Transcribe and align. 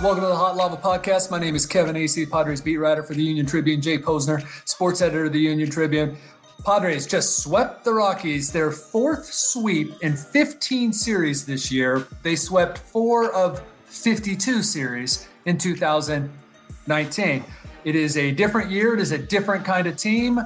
Welcome 0.00 0.22
to 0.22 0.28
the 0.28 0.36
Hot 0.36 0.56
Lava 0.56 0.76
Podcast. 0.76 1.28
My 1.28 1.40
name 1.40 1.56
is 1.56 1.66
Kevin 1.66 1.96
Acee, 1.96 2.30
Padres 2.30 2.60
beat 2.60 2.76
writer 2.76 3.02
for 3.02 3.14
the 3.14 3.22
Union 3.22 3.44
Tribune. 3.44 3.82
Jay 3.82 3.98
Posner, 3.98 4.46
sports 4.64 5.02
editor 5.02 5.24
of 5.24 5.32
the 5.32 5.40
Union 5.40 5.68
Tribune. 5.68 6.16
Padres 6.64 7.04
just 7.04 7.42
swept 7.42 7.84
the 7.84 7.92
Rockies, 7.92 8.52
their 8.52 8.70
fourth 8.70 9.24
sweep 9.24 9.92
in 10.00 10.16
15 10.16 10.92
series 10.92 11.44
this 11.46 11.72
year. 11.72 12.06
They 12.22 12.36
swept 12.36 12.78
four 12.78 13.34
of 13.34 13.60
52 13.86 14.62
series 14.62 15.26
in 15.46 15.58
2019. 15.58 17.44
It 17.84 17.96
is 17.96 18.16
a 18.16 18.30
different 18.30 18.70
year. 18.70 18.94
It 18.94 19.00
is 19.00 19.10
a 19.10 19.18
different 19.18 19.64
kind 19.64 19.88
of 19.88 19.96
team. 19.96 20.38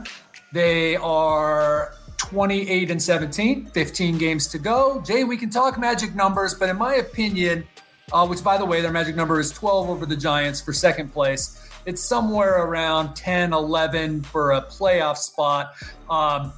They 0.52 0.96
are 0.96 1.92
28 2.16 2.91
and 2.91 3.02
17, 3.02 3.66
15 3.66 4.16
games 4.16 4.46
to 4.46 4.59
go. 4.59 5.02
Jay, 5.05 5.24
we 5.24 5.37
can 5.37 5.50
talk 5.50 5.78
magic 5.78 6.14
numbers, 6.14 6.55
but 6.55 6.70
in 6.70 6.78
my 6.78 6.95
opinion, 6.95 7.66
uh, 8.12 8.27
which 8.27 8.43
by 8.43 8.57
the 8.57 8.65
way, 8.65 8.80
their 8.80 8.93
magic 8.93 9.16
number 9.16 9.41
is 9.41 9.51
12 9.51 9.91
over 9.91 10.07
the 10.07 10.16
Giants 10.16 10.61
for 10.61 10.73
second 10.73 11.12
place. 11.12 11.59
It's 11.84 12.02
somewhere 12.02 12.65
around 12.65 13.15
10, 13.15 13.52
11 13.52 14.23
for 14.23 14.52
a 14.52 14.62
playoff 14.62 15.16
spot. 15.16 15.75
Um, 16.09 16.52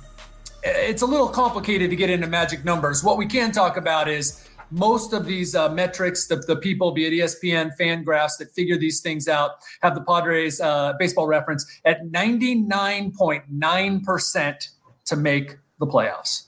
it's 0.63 1.03
a 1.03 1.07
little 1.07 1.29
complicated 1.29 1.91
to 1.91 1.97
get 1.97 2.11
into 2.11 2.27
magic 2.27 2.65
numbers. 2.65 3.05
What 3.05 3.19
we 3.19 3.27
can 3.27 3.53
talk 3.53 3.77
about 3.77 4.09
is 4.09 4.49
most 4.71 5.13
of 5.13 5.27
these 5.27 5.55
uh, 5.55 5.69
metrics, 5.69 6.27
the, 6.27 6.37
the 6.37 6.57
people, 6.57 6.93
be 6.93 7.05
it 7.07 7.13
ESPN, 7.13 7.77
Fangraphs, 7.79 8.39
that 8.39 8.51
figure 8.53 8.79
these 8.79 9.01
things 9.01 9.29
out, 9.29 9.57
have 9.83 9.95
the 9.95 10.01
Padres 10.01 10.59
uh, 10.61 10.95
baseball 10.99 11.27
reference 11.27 11.67
at 11.85 12.07
99.9% 12.07 14.69
to 15.05 15.17
make 15.17 15.59
the 15.79 15.87
playoffs. 15.87 16.47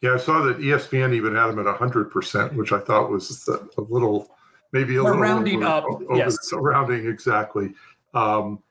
Yeah, 0.00 0.14
I 0.14 0.16
saw 0.16 0.42
that 0.42 0.58
ESPN 0.58 1.14
even 1.14 1.36
had 1.36 1.46
them 1.48 1.60
at 1.60 1.66
100%, 1.66 2.54
which 2.54 2.72
I 2.72 2.80
thought 2.80 3.10
was 3.10 3.48
a 3.48 3.60
little 3.80 4.31
maybe 4.72 4.96
a 4.96 5.02
We're 5.02 5.10
little 5.10 5.22
rounding 5.22 5.62
over, 5.64 5.72
up. 5.72 5.84
over 5.84 6.16
yes, 6.16 6.36
rounding 6.52 7.06
exactly. 7.06 7.74
Um, 8.14 8.62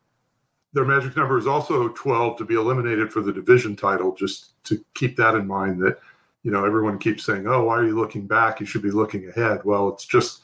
their 0.74 0.86
magic 0.86 1.16
number 1.18 1.38
is 1.38 1.48
also 1.48 1.90
12 1.90 2.38
to 2.38 2.46
be 2.46 2.56
eliminated 2.56 3.12
for 3.12 3.22
the 3.22 3.34
division 3.34 3.76
title. 3.76 4.16
Just 4.16 4.64
to 4.66 4.84
keep 4.94 5.18
that 5.18 5.36
in 5.36 5.46
mind, 5.48 5.82
that 5.82 6.00
you 6.44 6.52
know 6.52 6.66
everyone 6.66 6.98
keeps 6.98 7.26
saying, 7.26 7.48
"Oh, 7.48 7.64
why 7.64 7.78
are 7.78 7.86
you 7.86 7.96
looking 7.96 8.28
back? 8.28 8.60
You 8.60 8.66
should 8.66 8.82
be 8.82 8.92
looking 8.92 9.28
ahead." 9.30 9.64
Well, 9.64 9.90
it's 9.90 10.06
just 10.06 10.42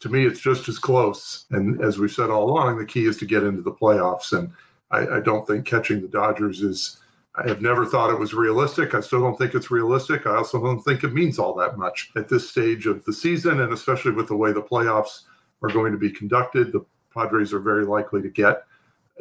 to 0.00 0.08
me, 0.08 0.26
it's 0.26 0.40
just 0.40 0.68
as 0.68 0.78
close. 0.78 1.46
And 1.50 1.82
as 1.82 1.98
we've 1.98 2.10
said 2.10 2.30
all 2.30 2.44
along, 2.50 2.78
the 2.78 2.84
key 2.84 3.06
is 3.06 3.16
to 3.18 3.26
get 3.26 3.42
into 3.42 3.62
the 3.62 3.72
playoffs. 3.72 4.36
And 4.36 4.50
I, 4.90 5.16
I 5.16 5.20
don't 5.20 5.46
think 5.46 5.66
catching 5.66 6.00
the 6.00 6.08
Dodgers 6.08 6.62
is 6.62 6.98
I 7.38 7.46
have 7.46 7.62
never 7.62 7.86
thought 7.86 8.10
it 8.10 8.18
was 8.18 8.34
realistic. 8.34 8.94
I 8.94 9.00
still 9.00 9.20
don't 9.20 9.36
think 9.36 9.54
it's 9.54 9.70
realistic. 9.70 10.26
I 10.26 10.36
also 10.36 10.60
don't 10.60 10.80
think 10.80 11.04
it 11.04 11.12
means 11.12 11.38
all 11.38 11.54
that 11.54 11.78
much 11.78 12.10
at 12.16 12.28
this 12.28 12.50
stage 12.50 12.86
of 12.86 13.04
the 13.04 13.12
season, 13.12 13.60
and 13.60 13.72
especially 13.72 14.10
with 14.10 14.26
the 14.26 14.36
way 14.36 14.52
the 14.52 14.62
playoffs 14.62 15.22
are 15.62 15.68
going 15.68 15.92
to 15.92 15.98
be 15.98 16.10
conducted. 16.10 16.72
The 16.72 16.84
Padres 17.14 17.52
are 17.52 17.60
very 17.60 17.84
likely 17.84 18.22
to 18.22 18.28
get 18.28 18.64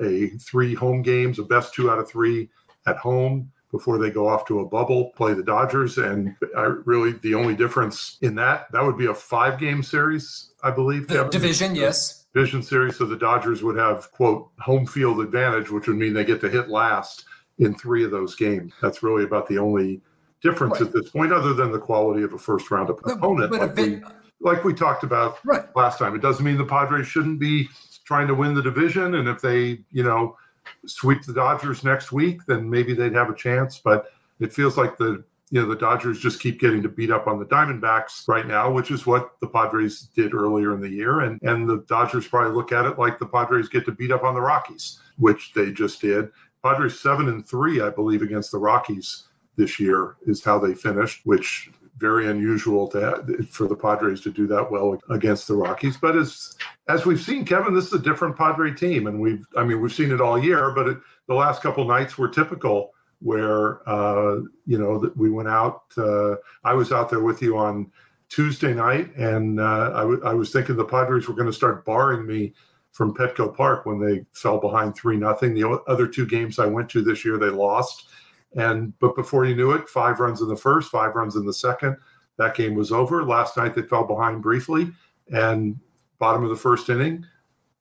a 0.01 0.29
three 0.39 0.73
home 0.73 1.03
games, 1.03 1.37
a 1.37 1.43
best 1.43 1.75
two 1.75 1.91
out 1.91 1.99
of 1.99 2.09
three 2.09 2.49
at 2.87 2.97
home 2.97 3.51
before 3.71 3.99
they 3.99 4.09
go 4.09 4.27
off 4.27 4.47
to 4.47 4.61
a 4.61 4.65
bubble, 4.65 5.11
play 5.11 5.33
the 5.33 5.43
Dodgers. 5.43 5.97
And 5.97 6.35
I 6.55 6.61
really, 6.85 7.11
the 7.11 7.35
only 7.35 7.55
difference 7.55 8.17
in 8.21 8.33
that, 8.35 8.71
that 8.71 8.83
would 8.83 8.97
be 8.97 9.07
a 9.07 9.13
five 9.13 9.59
game 9.59 9.83
series, 9.83 10.51
I 10.63 10.71
believe. 10.71 11.07
The 11.07 11.25
division, 11.25 11.75
yes. 11.75 12.25
Division 12.33 12.63
series. 12.63 12.97
So 12.97 13.05
the 13.05 13.17
Dodgers 13.17 13.61
would 13.63 13.77
have, 13.77 14.11
quote, 14.11 14.49
home 14.59 14.87
field 14.87 15.19
advantage, 15.19 15.69
which 15.69 15.87
would 15.87 15.97
mean 15.97 16.13
they 16.13 16.25
get 16.25 16.41
to 16.41 16.49
hit 16.49 16.69
last 16.69 17.25
in 17.59 17.75
three 17.75 18.03
of 18.03 18.11
those 18.11 18.35
games. 18.35 18.73
That's 18.81 19.03
really 19.03 19.23
about 19.23 19.47
the 19.47 19.57
only 19.57 20.01
difference 20.41 20.79
right. 20.79 20.87
at 20.87 20.93
this 20.93 21.09
point, 21.09 21.31
other 21.31 21.53
than 21.53 21.71
the 21.71 21.79
quality 21.79 22.23
of 22.23 22.33
a 22.33 22.37
first 22.37 22.69
round 22.69 22.89
opponent. 22.89 23.51
But, 23.51 23.59
like, 23.59 23.75
bit, 23.75 24.03
we, 24.03 24.03
like 24.39 24.63
we 24.63 24.73
talked 24.73 25.03
about 25.03 25.39
right. 25.45 25.63
last 25.75 25.99
time. 25.99 26.15
It 26.15 26.21
doesn't 26.21 26.45
mean 26.45 26.57
the 26.57 26.65
Padres 26.65 27.07
shouldn't 27.07 27.39
be 27.39 27.69
trying 28.05 28.27
to 28.27 28.35
win 28.35 28.53
the 28.53 28.61
division. 28.61 29.15
And 29.15 29.27
if 29.27 29.41
they, 29.41 29.79
you 29.91 30.03
know, 30.03 30.37
sweep 30.85 31.23
the 31.23 31.33
Dodgers 31.33 31.83
next 31.83 32.11
week, 32.11 32.45
then 32.45 32.69
maybe 32.69 32.93
they'd 32.93 33.13
have 33.13 33.29
a 33.29 33.35
chance. 33.35 33.79
But 33.83 34.11
it 34.39 34.53
feels 34.53 34.77
like 34.77 34.97
the 34.97 35.23
you 35.49 35.61
know 35.61 35.67
the 35.67 35.75
Dodgers 35.75 36.19
just 36.19 36.41
keep 36.41 36.59
getting 36.59 36.83
to 36.83 36.89
beat 36.89 37.09
up 37.09 37.27
on 37.27 37.39
the 37.39 37.45
Diamondbacks 37.45 38.27
right 38.27 38.45
now, 38.45 38.69
which 38.69 38.91
is 38.91 39.05
what 39.05 39.39
the 39.39 39.47
Padres 39.47 40.09
did 40.13 40.33
earlier 40.33 40.73
in 40.73 40.81
the 40.81 40.89
year, 40.89 41.21
and 41.21 41.41
and 41.43 41.69
the 41.69 41.85
Dodgers 41.87 42.27
probably 42.27 42.53
look 42.53 42.71
at 42.71 42.85
it 42.85 42.99
like 42.99 43.17
the 43.17 43.25
Padres 43.25 43.69
get 43.69 43.85
to 43.85 43.91
beat 43.91 44.11
up 44.11 44.23
on 44.23 44.33
the 44.33 44.41
Rockies, 44.41 44.99
which 45.17 45.53
they 45.53 45.71
just 45.71 46.01
did. 46.01 46.29
Padres 46.63 46.99
seven 46.99 47.27
and 47.29 47.47
three, 47.47 47.81
I 47.81 47.89
believe, 47.89 48.21
against 48.21 48.51
the 48.51 48.57
Rockies 48.57 49.23
this 49.55 49.79
year 49.79 50.17
is 50.25 50.43
how 50.43 50.59
they 50.59 50.73
finished, 50.73 51.21
which 51.25 51.71
very 51.97 52.27
unusual 52.27 52.87
to 52.89 52.99
have, 52.99 53.49
for 53.49 53.67
the 53.67 53.75
Padres 53.75 54.21
to 54.21 54.29
do 54.31 54.45
that 54.47 54.69
well 54.69 54.99
against 55.09 55.47
the 55.47 55.55
Rockies. 55.55 55.97
But 55.97 56.15
as 56.15 56.55
as 56.87 57.05
we've 57.05 57.21
seen, 57.21 57.43
Kevin, 57.43 57.73
this 57.73 57.87
is 57.87 57.93
a 57.93 57.99
different 57.99 58.37
Padre 58.37 58.71
team, 58.73 59.07
and 59.07 59.19
we've 59.19 59.45
I 59.55 59.63
mean 59.63 59.81
we've 59.81 59.93
seen 59.93 60.11
it 60.11 60.21
all 60.21 60.37
year, 60.37 60.71
but 60.71 60.87
it, 60.87 60.97
the 61.27 61.33
last 61.33 61.61
couple 61.61 61.85
nights 61.85 62.17
were 62.17 62.29
typical. 62.29 62.91
Where 63.19 63.81
uh, 63.89 64.41
you 64.67 64.77
know 64.77 64.99
that 64.99 65.17
we 65.17 65.31
went 65.31 65.47
out, 65.49 65.85
uh, 65.97 66.35
I 66.63 66.75
was 66.75 66.91
out 66.91 67.09
there 67.09 67.23
with 67.23 67.41
you 67.41 67.57
on 67.57 67.91
Tuesday 68.29 68.75
night, 68.75 69.15
and 69.15 69.59
uh, 69.59 69.91
I, 69.95 70.01
w- 70.01 70.21
I 70.23 70.35
was 70.35 70.51
thinking 70.51 70.75
the 70.75 70.85
Padres 70.85 71.27
were 71.27 71.33
going 71.33 71.47
to 71.47 71.53
start 71.53 71.83
barring 71.83 72.27
me 72.27 72.53
from 72.97 73.13
Petco 73.13 73.55
Park 73.55 73.85
when 73.85 73.99
they 73.99 74.25
fell 74.33 74.57
behind 74.57 74.95
three 74.95 75.17
nothing. 75.17 75.53
The 75.53 75.79
other 75.87 76.07
two 76.07 76.25
games 76.25 76.57
I 76.57 76.65
went 76.65 76.89
to 76.89 77.03
this 77.03 77.23
year, 77.23 77.37
they 77.37 77.45
lost. 77.45 78.07
And 78.55 78.97
but 78.97 79.15
before 79.15 79.45
you 79.45 79.55
knew 79.55 79.73
it, 79.73 79.87
five 79.87 80.19
runs 80.19 80.41
in 80.41 80.47
the 80.47 80.55
first, 80.55 80.89
five 80.89 81.13
runs 81.13 81.35
in 81.35 81.45
the 81.45 81.53
second. 81.53 81.95
That 82.37 82.55
game 82.55 82.73
was 82.73 82.91
over. 82.91 83.23
Last 83.23 83.55
night 83.55 83.75
they 83.75 83.83
fell 83.83 84.03
behind 84.03 84.41
briefly, 84.41 84.91
and 85.31 85.79
bottom 86.17 86.43
of 86.43 86.49
the 86.49 86.55
first 86.55 86.89
inning, 86.89 87.23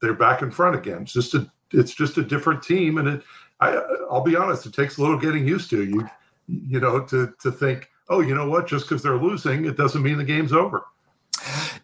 they're 0.03 0.12
back 0.12 0.43
in 0.43 0.50
front 0.50 0.77
again. 0.77 1.03
It's 1.03 1.15
just 1.15 1.33
a 1.33 1.50
it's 1.72 1.94
just 1.94 2.19
a 2.19 2.22
different 2.22 2.62
team, 2.62 2.98
and 2.98 3.09
it. 3.09 3.22
I, 3.60 3.81
I'll 4.10 4.21
be 4.21 4.37
honest, 4.37 4.66
it 4.66 4.75
takes 4.75 4.98
a 4.98 5.00
little 5.00 5.19
getting 5.19 5.48
used 5.48 5.71
to. 5.71 5.83
You 5.83 6.06
you 6.47 6.78
know 6.78 7.00
to 7.04 7.33
to 7.41 7.50
think, 7.50 7.88
oh, 8.10 8.21
you 8.21 8.34
know 8.34 8.50
what? 8.50 8.66
Just 8.66 8.87
because 8.87 9.03
they're 9.03 9.16
losing, 9.16 9.65
it 9.65 9.78
doesn't 9.78 10.03
mean 10.03 10.19
the 10.19 10.25
game's 10.25 10.53
over. 10.53 10.84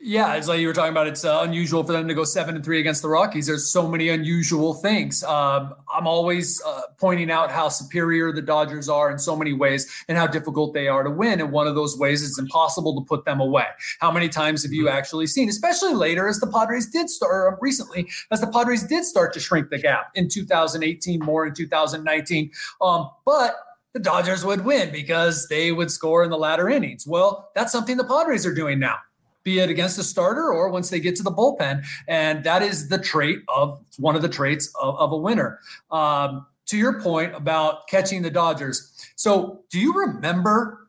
Yeah, 0.04 0.34
it's 0.34 0.48
like 0.48 0.58
you 0.58 0.66
were 0.66 0.72
talking 0.72 0.90
about. 0.90 1.06
It's 1.06 1.24
uh, 1.24 1.42
unusual 1.44 1.84
for 1.84 1.92
them 1.92 2.08
to 2.08 2.14
go 2.14 2.24
seven 2.24 2.56
and 2.56 2.64
three 2.64 2.80
against 2.80 3.02
the 3.02 3.08
Rockies. 3.08 3.46
There's 3.46 3.70
so 3.70 3.86
many 3.86 4.08
unusual 4.08 4.74
things. 4.74 5.22
Um, 5.22 5.76
I'm 5.94 6.08
always 6.08 6.60
uh, 6.66 6.80
pointing 6.98 7.30
out 7.30 7.52
how 7.52 7.68
superior 7.68 8.32
the 8.32 8.42
Dodgers 8.42 8.88
are 8.88 9.12
in 9.12 9.20
so 9.20 9.36
many 9.36 9.52
ways 9.52 9.88
and 10.08 10.18
how 10.18 10.26
difficult 10.26 10.74
they 10.74 10.88
are 10.88 11.04
to 11.04 11.10
win. 11.10 11.40
And 11.40 11.52
one 11.52 11.68
of 11.68 11.76
those 11.76 11.96
ways, 11.96 12.28
it's 12.28 12.36
impossible 12.36 13.00
to 13.00 13.06
put 13.06 13.24
them 13.24 13.40
away. 13.40 13.66
How 14.00 14.10
many 14.10 14.28
times 14.28 14.64
have 14.64 14.72
you 14.72 14.86
mm-hmm. 14.86 14.98
actually 14.98 15.28
seen, 15.28 15.48
especially 15.48 15.94
later 15.94 16.26
as 16.26 16.40
the 16.40 16.48
Padres 16.48 16.90
did 16.90 17.08
start 17.08 17.58
recently, 17.60 18.10
as 18.32 18.40
the 18.40 18.48
Padres 18.48 18.82
did 18.82 19.04
start 19.04 19.32
to 19.34 19.40
shrink 19.40 19.70
the 19.70 19.78
gap 19.78 20.10
in 20.16 20.28
2018, 20.28 21.20
more 21.20 21.46
in 21.46 21.54
2019. 21.54 22.50
Um, 22.80 23.08
but 23.24 23.54
the 23.92 24.00
Dodgers 24.00 24.44
would 24.44 24.64
win 24.64 24.90
because 24.90 25.46
they 25.46 25.70
would 25.70 25.92
score 25.92 26.24
in 26.24 26.30
the 26.30 26.38
latter 26.38 26.68
innings. 26.68 27.06
Well, 27.06 27.52
that's 27.54 27.70
something 27.70 27.96
the 27.96 28.04
Padres 28.04 28.44
are 28.44 28.54
doing 28.54 28.80
now 28.80 28.96
be 29.44 29.58
it 29.58 29.70
against 29.70 29.98
a 29.98 30.04
starter 30.04 30.52
or 30.52 30.70
once 30.70 30.90
they 30.90 31.00
get 31.00 31.16
to 31.16 31.22
the 31.22 31.30
bullpen. 31.30 31.84
And 32.08 32.44
that 32.44 32.62
is 32.62 32.88
the 32.88 32.98
trait 32.98 33.40
of 33.48 33.80
one 33.98 34.16
of 34.16 34.22
the 34.22 34.28
traits 34.28 34.72
of, 34.80 34.96
of 34.96 35.12
a 35.12 35.16
winner. 35.16 35.58
Um, 35.90 36.46
to 36.66 36.78
your 36.78 37.00
point 37.00 37.34
about 37.34 37.86
catching 37.88 38.22
the 38.22 38.30
Dodgers. 38.30 38.92
So, 39.16 39.64
do 39.70 39.78
you 39.78 39.92
remember 39.94 40.86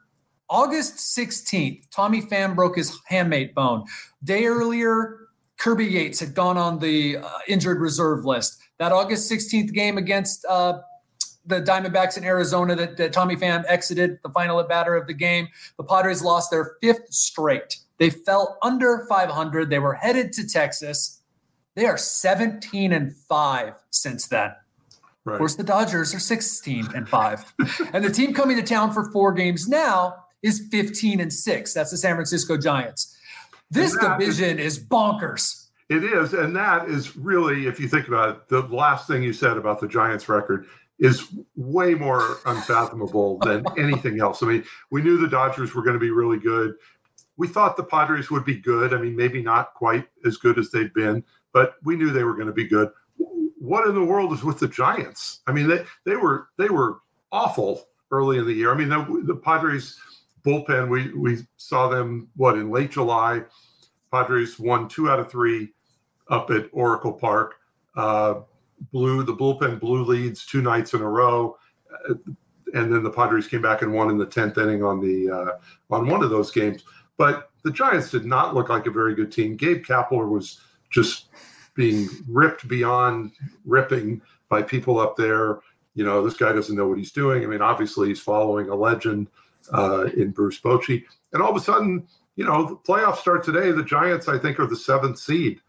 August 0.49 1.17
16th? 1.17 1.81
Tommy 1.91 2.21
Pham 2.21 2.55
broke 2.55 2.77
his 2.77 2.97
hamate 3.11 3.53
bone. 3.53 3.83
Day 4.23 4.45
earlier, 4.45 5.27
Kirby 5.57 5.85
Yates 5.85 6.19
had 6.19 6.33
gone 6.33 6.57
on 6.57 6.79
the 6.79 7.17
uh, 7.17 7.29
injured 7.47 7.81
reserve 7.81 8.23
list. 8.23 8.61
That 8.79 8.91
August 8.91 9.31
16th 9.31 9.73
game 9.73 9.97
against 9.97 10.45
uh, 10.45 10.79
the 11.45 11.61
Diamondbacks 11.61 12.17
in 12.17 12.23
Arizona 12.23 12.75
that, 12.75 12.97
that 12.97 13.13
Tommy 13.13 13.35
Pham 13.35 13.63
exited 13.67 14.19
the 14.23 14.29
final 14.29 14.59
at 14.59 14.69
batter 14.69 14.95
of 14.95 15.07
the 15.07 15.13
game. 15.13 15.47
The 15.77 15.83
Padres 15.83 16.21
lost 16.21 16.51
their 16.51 16.77
fifth 16.81 17.13
straight. 17.13 17.77
They 17.99 18.09
fell 18.09 18.57
under 18.61 19.05
500. 19.07 19.69
They 19.69 19.79
were 19.79 19.93
headed 19.93 20.33
to 20.33 20.47
Texas. 20.47 21.21
They 21.75 21.85
are 21.85 21.97
17 21.97 22.91
and 22.91 23.15
5 23.15 23.73
since 23.91 24.27
then. 24.27 24.51
Right. 25.25 25.35
Of 25.35 25.37
course, 25.39 25.55
the 25.55 25.63
Dodgers 25.63 26.13
are 26.13 26.19
16 26.19 26.89
and 26.93 27.07
5. 27.07 27.53
and 27.93 28.03
the 28.03 28.11
team 28.11 28.33
coming 28.33 28.57
to 28.57 28.63
town 28.63 28.91
for 28.91 29.09
four 29.11 29.31
games 29.31 29.67
now 29.67 30.15
is 30.41 30.67
15 30.69 31.19
and 31.21 31.31
6. 31.31 31.73
That's 31.73 31.91
the 31.91 31.97
San 31.97 32.15
Francisco 32.15 32.57
Giants. 32.57 33.17
This 33.71 33.95
division 33.97 34.59
is, 34.59 34.77
is 34.77 34.85
bonkers. 34.85 35.67
It 35.89 36.03
is. 36.03 36.33
And 36.33 36.55
that 36.55 36.89
is 36.89 37.15
really, 37.15 37.67
if 37.67 37.79
you 37.79 37.87
think 37.87 38.07
about 38.07 38.29
it, 38.29 38.47
the 38.49 38.61
last 38.61 39.07
thing 39.07 39.23
you 39.23 39.33
said 39.33 39.57
about 39.57 39.79
the 39.79 39.87
Giants 39.87 40.27
record 40.27 40.67
is 40.99 41.33
way 41.55 41.95
more 41.95 42.37
unfathomable 42.45 43.39
than 43.39 43.63
anything 43.77 44.19
else. 44.19 44.43
I 44.43 44.47
mean, 44.47 44.63
we 44.91 45.01
knew 45.01 45.17
the 45.17 45.27
Dodgers 45.27 45.73
were 45.73 45.83
going 45.83 45.95
to 45.95 45.99
be 45.99 46.11
really 46.11 46.37
good 46.37 46.75
we 47.37 47.47
thought 47.47 47.77
the 47.77 47.83
Padres 47.83 48.29
would 48.29 48.45
be 48.45 48.55
good. 48.55 48.93
I 48.93 48.97
mean, 48.97 49.15
maybe 49.15 49.41
not 49.41 49.73
quite 49.73 50.07
as 50.25 50.37
good 50.37 50.59
as 50.59 50.69
they've 50.69 50.93
been, 50.93 51.23
but 51.51 51.75
we 51.83 51.95
knew 51.95 52.11
they 52.11 52.23
were 52.23 52.35
going 52.35 52.47
to 52.47 52.53
be 52.53 52.67
good. 52.67 52.89
What 53.59 53.87
in 53.87 53.95
the 53.95 54.03
world 54.03 54.33
is 54.33 54.43
with 54.43 54.59
the 54.59 54.67
Giants? 54.67 55.39
I 55.47 55.51
mean, 55.51 55.67
they 55.67 55.83
they 56.05 56.15
were 56.15 56.49
they 56.57 56.69
were 56.69 56.99
awful 57.31 57.87
early 58.11 58.37
in 58.37 58.45
the 58.45 58.53
year. 58.53 58.71
I 58.71 58.77
mean, 58.77 58.89
the, 58.89 59.23
the 59.25 59.35
Padres 59.35 59.99
bullpen 60.45 60.89
we 60.89 61.13
we 61.13 61.45
saw 61.57 61.87
them 61.87 62.29
what 62.35 62.57
in 62.57 62.69
late 62.69 62.91
July. 62.91 63.43
Padres 64.11 64.59
won 64.59 64.87
two 64.87 65.09
out 65.09 65.19
of 65.19 65.31
three 65.31 65.73
up 66.29 66.51
at 66.51 66.69
Oracle 66.71 67.13
Park. 67.13 67.55
Uh, 67.95 68.41
blew 68.91 69.23
the 69.23 69.35
bullpen 69.35 69.79
blew 69.79 70.03
leads 70.03 70.45
two 70.45 70.61
nights 70.61 70.93
in 70.93 71.01
a 71.01 71.09
row, 71.09 71.57
uh, 72.09 72.15
and 72.73 72.93
then 72.93 73.01
the 73.03 73.09
Padres 73.09 73.47
came 73.47 73.61
back 73.61 73.81
and 73.81 73.93
won 73.93 74.09
in 74.09 74.17
the 74.17 74.25
tenth 74.25 74.57
inning 74.57 74.83
on 74.83 74.99
the 74.99 75.29
uh, 75.29 75.95
on 75.95 76.07
one 76.07 76.23
of 76.23 76.29
those 76.29 76.51
games. 76.51 76.83
But 77.17 77.49
the 77.63 77.71
Giants 77.71 78.11
did 78.11 78.25
not 78.25 78.55
look 78.55 78.69
like 78.69 78.87
a 78.87 78.91
very 78.91 79.15
good 79.15 79.31
team. 79.31 79.55
Gabe 79.55 79.83
Kapler 79.85 80.29
was 80.29 80.59
just 80.89 81.27
being 81.75 82.07
ripped 82.27 82.67
beyond 82.67 83.31
ripping 83.65 84.21
by 84.49 84.61
people 84.61 84.99
up 84.99 85.15
there. 85.15 85.59
You 85.95 86.03
know, 86.03 86.23
this 86.23 86.35
guy 86.35 86.51
doesn't 86.51 86.75
know 86.75 86.87
what 86.87 86.97
he's 86.97 87.11
doing. 87.11 87.43
I 87.43 87.47
mean, 87.47 87.61
obviously, 87.61 88.09
he's 88.09 88.19
following 88.19 88.69
a 88.69 88.75
legend 88.75 89.27
uh, 89.71 90.05
in 90.15 90.31
Bruce 90.31 90.59
Bochy. 90.59 91.03
And 91.33 91.41
all 91.41 91.51
of 91.51 91.55
a 91.55 91.59
sudden, 91.59 92.07
you 92.35 92.45
know, 92.45 92.65
the 92.65 92.75
playoffs 92.75 93.17
start 93.17 93.43
today. 93.43 93.71
The 93.71 93.83
Giants, 93.83 94.27
I 94.27 94.37
think, 94.37 94.59
are 94.59 94.67
the 94.67 94.75
seventh 94.75 95.19
seed 95.19 95.61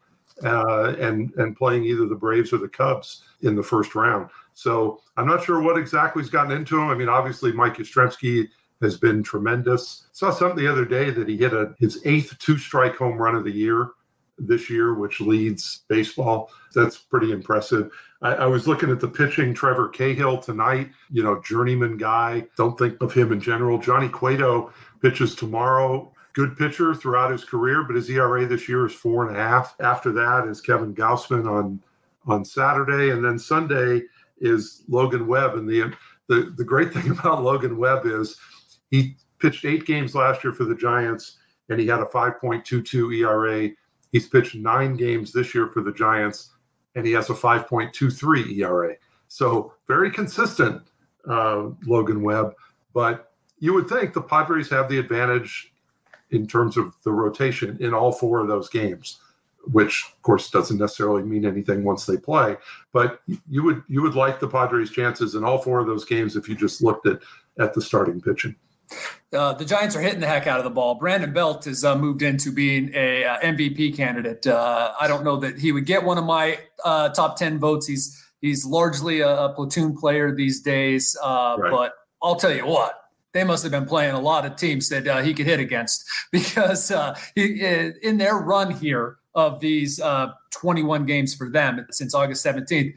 uh, 0.43 0.95
and 0.99 1.33
and 1.37 1.57
playing 1.57 1.85
either 1.85 2.07
the 2.07 2.15
Braves 2.15 2.53
or 2.53 2.59
the 2.59 2.69
Cubs 2.69 3.23
in 3.43 3.55
the 3.55 3.63
first 3.63 3.95
round. 3.95 4.31
So 4.55 5.01
I'm 5.17 5.27
not 5.27 5.45
sure 5.45 5.61
what 5.61 5.79
exactly 5.79 6.23
has 6.23 6.31
gotten 6.31 6.53
into 6.53 6.79
him. 6.79 6.89
I 6.89 6.95
mean, 6.95 7.09
obviously, 7.09 7.53
Mike 7.53 7.77
Yastrzemski 7.77 8.49
has 8.81 8.97
been 8.97 9.23
tremendous. 9.23 10.07
Saw 10.13 10.31
something 10.31 10.59
the 10.59 10.71
other 10.71 10.85
day 10.85 11.11
that 11.11 11.29
he 11.29 11.37
hit 11.37 11.53
a 11.53 11.75
his 11.79 12.01
eighth 12.05 12.39
two 12.39 12.59
strike 12.59 12.97
home 12.97 13.17
run 13.17 13.35
of 13.35 13.45
the 13.45 13.53
year 13.53 13.91
this 14.39 14.69
year, 14.69 14.95
which 14.95 15.21
leads 15.21 15.83
baseball. 15.89 16.51
That's 16.75 16.99
pretty 16.99 17.33
impressive. 17.33 17.91
I, 18.23 18.35
I, 18.35 18.47
was 18.47 18.67
looking 18.67 18.91
at 18.91 19.01
the 19.01 19.09
pitching, 19.09 19.55
Trevor 19.55 19.89
Cahill 19.89 20.39
tonight, 20.39 20.91
you 21.11 21.23
know, 21.23 21.41
journeyman 21.43 21.97
guy. 21.97 22.47
Don't 22.57 22.79
think 22.79 23.01
of 23.01 23.13
him 23.13 23.33
in 23.33 23.41
general. 23.41 23.79
Johnny 23.79 24.09
Cueto 24.09 24.73
pitches 25.01 25.35
tomorrow. 25.35 26.13
Good 26.33 26.57
pitcher 26.57 26.95
throughout 26.95 27.31
his 27.31 27.45
career, 27.45 27.85
but 27.85 27.95
his 27.95 28.11
ERA 28.11 28.45
this 28.47 28.69
year 28.69 28.87
is 28.87 28.93
four 28.93 29.27
and 29.27 29.37
a 29.37 29.41
half. 29.41 29.77
After 29.79 30.11
that 30.13 30.49
is 30.49 30.61
Kevin 30.61 30.95
Gausman 30.95 31.49
on 31.49 31.81
on 32.27 32.45
Saturday, 32.45 33.11
and 33.11 33.25
then 33.25 33.39
Sunday 33.39 34.03
is 34.41 34.83
Logan 34.89 35.27
Webb. 35.27 35.55
And 35.55 35.69
the 35.69 35.95
the 36.29 36.53
the 36.57 36.65
great 36.65 36.93
thing 36.93 37.11
about 37.19 37.45
Logan 37.45 37.77
Webb 37.77 38.07
is 38.07 38.37
he 38.95 39.17
pitched 39.39 39.65
eight 39.65 39.87
games 39.87 40.15
last 40.15 40.45
year 40.45 40.53
for 40.53 40.65
the 40.65 40.75
Giants, 40.75 41.39
and 41.69 41.81
he 41.81 41.87
had 41.87 42.01
a 42.01 42.07
5.22 42.07 43.19
ERA 43.19 43.71
He's 44.15 44.29
pitched 44.29 44.55
nine 44.55 44.95
games 44.95 45.33
this 45.33 45.57
year 45.57 45.67
for 45.67 45.83
the 45.83 45.91
Giants, 45.91 46.51
and 46.95 47.05
he 47.05 47.11
has 47.15 47.31
a 47.31 47.35
5.23 47.35 48.59
ERA. 48.59 48.95
So 49.27 49.75
very 49.89 50.09
consistent, 50.09 50.83
uh, 51.29 51.71
Logan 51.85 52.23
Webb. 52.23 52.55
But 52.93 53.33
you 53.59 53.75
would 53.75 53.89
think 53.89 54.13
the 54.13 54.23
Padres 54.23 54.71
have 54.71 54.89
the 54.89 55.01
advantage 55.01 55.73
in 56.31 56.47
terms 56.47 56.77
of 56.77 56.95
the 57.03 57.11
rotation 57.11 57.77
in 57.81 57.93
all 57.93 58.13
four 58.13 58.39
of 58.39 58.47
those 58.47 58.69
games, 58.69 59.19
which 59.73 60.05
of 60.13 60.23
course 60.23 60.49
doesn't 60.49 60.79
necessarily 60.79 61.25
mean 61.25 61.45
anything 61.45 61.83
once 61.83 62.07
they 62.07 62.17
play. 62.17 62.57
But 62.93 63.21
you 63.51 63.65
would 63.65 63.83
you 63.89 64.01
would 64.03 64.15
like 64.15 64.39
the 64.39 64.47
Padres' 64.47 64.93
chances 64.93 65.35
in 65.35 65.43
all 65.43 65.59
four 65.59 65.81
of 65.81 65.89
those 65.89 66.05
games 66.05 66.37
if 66.37 66.49
you 66.49 66.55
just 66.55 66.85
looked 66.85 67.09
at 67.09 67.19
at 67.59 67.75
the 67.75 67.83
starting 67.83 68.21
pitching. 68.21 68.55
Uh, 69.33 69.53
the 69.55 69.65
Giants 69.65 69.97
are 69.97 70.01
hitting 70.01 70.21
the 70.21 70.27
heck 70.27 70.47
out 70.47 70.59
of 70.59 70.65
the 70.65 70.71
ball. 70.71 70.95
Brandon 70.95 71.33
Belt 71.33 71.65
has 71.65 71.85
uh, 71.85 71.97
moved 71.97 72.23
into 72.23 72.53
being 72.53 72.91
a 72.95 73.25
uh, 73.25 73.41
MVP 73.41 73.97
candidate. 73.97 74.47
Uh, 74.47 74.93
I 75.01 75.09
don't 75.09 75.25
know 75.25 75.37
that 75.39 75.59
he 75.59 75.73
would 75.73 75.87
get 75.87 76.05
one 76.05 76.19
of 76.19 76.25
my 76.25 76.59
uh, 76.85 77.09
top 77.09 77.37
ten 77.37 77.59
votes. 77.59 77.87
He's 77.87 78.23
he's 78.41 78.65
largely 78.65 79.21
a, 79.21 79.37
a 79.37 79.49
platoon 79.55 79.97
player 79.97 80.35
these 80.35 80.61
days. 80.61 81.17
Uh, 81.21 81.57
right. 81.59 81.71
But 81.71 81.93
I'll 82.23 82.37
tell 82.37 82.55
you 82.55 82.67
what, 82.67 82.95
they 83.33 83.43
must 83.43 83.65
have 83.65 83.73
been 83.73 83.87
playing 83.87 84.15
a 84.15 84.21
lot 84.21 84.47
of 84.47 84.57
teams 84.57 84.89
that 84.91 85.25
he 85.25 85.35
could 85.35 85.47
hit 85.47 85.59
against 85.59 86.05
because 86.33 86.93
he, 87.35 87.93
in 88.03 88.19
their 88.19 88.37
run 88.37 88.71
here 88.71 89.17
of 89.35 89.59
these 89.59 90.01
21 90.53 91.07
games 91.07 91.35
for 91.35 91.51
them 91.51 91.85
since 91.91 92.15
August 92.15 92.47
17th 92.47 92.95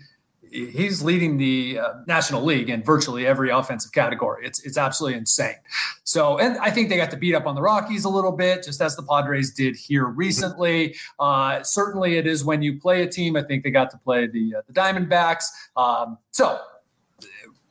he's 0.51 1.03
leading 1.03 1.37
the 1.37 1.79
uh, 1.79 1.93
National 2.07 2.43
League 2.43 2.69
in 2.69 2.83
virtually 2.83 3.25
every 3.25 3.49
offensive 3.49 3.91
category. 3.91 4.45
It's 4.45 4.63
it's 4.65 4.77
absolutely 4.77 5.17
insane. 5.17 5.55
So, 6.03 6.37
and 6.37 6.57
I 6.57 6.71
think 6.71 6.89
they 6.89 6.97
got 6.97 7.11
to 7.11 7.17
beat 7.17 7.35
up 7.35 7.45
on 7.45 7.55
the 7.55 7.61
Rockies 7.61 8.05
a 8.05 8.09
little 8.09 8.31
bit, 8.31 8.63
just 8.63 8.81
as 8.81 8.95
the 8.95 9.03
Padres 9.03 9.53
did 9.53 9.75
here 9.75 10.05
recently. 10.05 10.95
Uh, 11.19 11.63
certainly, 11.63 12.17
it 12.17 12.27
is 12.27 12.43
when 12.43 12.61
you 12.61 12.79
play 12.79 13.03
a 13.03 13.07
team. 13.07 13.35
I 13.35 13.43
think 13.43 13.63
they 13.63 13.71
got 13.71 13.91
to 13.91 13.97
play 13.97 14.27
the 14.27 14.55
uh, 14.57 14.61
the 14.67 14.73
Diamondbacks. 14.73 15.45
Um, 15.75 16.17
so, 16.31 16.59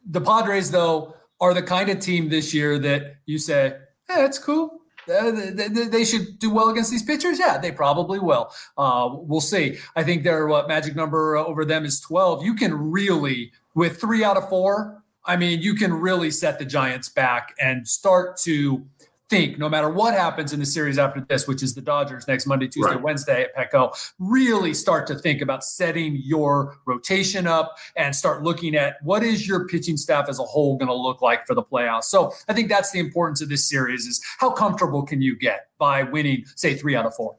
the 0.08 0.20
Padres 0.20 0.70
though 0.70 1.14
are 1.40 1.54
the 1.54 1.62
kind 1.62 1.90
of 1.90 2.00
team 2.00 2.28
this 2.28 2.54
year 2.54 2.78
that 2.78 3.16
you 3.26 3.38
say, 3.38 3.76
"Hey, 4.08 4.24
it's 4.24 4.38
cool 4.38 4.80
uh, 5.08 5.30
they, 5.30 5.68
they, 5.68 6.04
should 6.04 6.38
do 6.38 6.50
well 6.50 6.68
against 6.68 6.90
these 6.90 7.02
pitchers. 7.02 7.38
Yeah, 7.38 7.58
they 7.58 7.72
probably 7.72 8.18
will. 8.18 8.50
Uh, 8.76 9.08
we'll 9.12 9.40
see. 9.40 9.78
I 9.94 10.02
think 10.02 10.24
their 10.24 10.46
what 10.46 10.68
magic 10.68 10.96
number 10.96 11.36
over 11.36 11.64
them 11.64 11.84
is 11.84 12.00
12. 12.00 12.44
You 12.44 12.54
can 12.54 12.90
really, 12.90 13.52
with 13.74 14.00
three 14.00 14.24
out 14.24 14.36
of 14.36 14.48
four, 14.48 15.02
I 15.24 15.36
mean, 15.36 15.60
you 15.60 15.74
can 15.74 15.92
really 15.92 16.30
set 16.30 16.58
the 16.58 16.64
Giants 16.64 17.08
back 17.08 17.54
and 17.60 17.86
start 17.86 18.36
to 18.38 18.86
think 19.28 19.58
no 19.58 19.68
matter 19.68 19.90
what 19.90 20.14
happens 20.14 20.52
in 20.52 20.60
the 20.60 20.66
series 20.66 20.98
after 20.98 21.20
this, 21.20 21.48
which 21.48 21.62
is 21.62 21.74
the 21.74 21.80
Dodgers 21.80 22.28
next 22.28 22.46
Monday, 22.46 22.68
Tuesday, 22.68 22.94
right. 22.94 23.02
Wednesday 23.02 23.42
at 23.44 23.72
Petco, 23.72 23.92
really 24.18 24.72
start 24.72 25.06
to 25.08 25.14
think 25.16 25.40
about 25.40 25.64
setting 25.64 26.20
your 26.22 26.78
rotation 26.86 27.46
up 27.46 27.76
and 27.96 28.14
start 28.14 28.42
looking 28.42 28.76
at 28.76 28.96
what 29.02 29.22
is 29.22 29.46
your 29.46 29.66
pitching 29.66 29.96
staff 29.96 30.28
as 30.28 30.38
a 30.38 30.44
whole 30.44 30.76
going 30.76 30.88
to 30.88 30.94
look 30.94 31.22
like 31.22 31.46
for 31.46 31.54
the 31.54 31.62
playoffs. 31.62 32.04
So 32.04 32.32
I 32.48 32.52
think 32.52 32.68
that's 32.68 32.92
the 32.92 33.00
importance 33.00 33.42
of 33.42 33.48
this 33.48 33.68
series 33.68 34.06
is 34.06 34.22
how 34.38 34.50
comfortable 34.50 35.02
can 35.02 35.20
you 35.20 35.36
get 35.36 35.68
by 35.78 36.04
winning, 36.04 36.44
say, 36.54 36.74
three 36.74 36.94
out 36.94 37.06
of 37.06 37.14
four? 37.14 37.36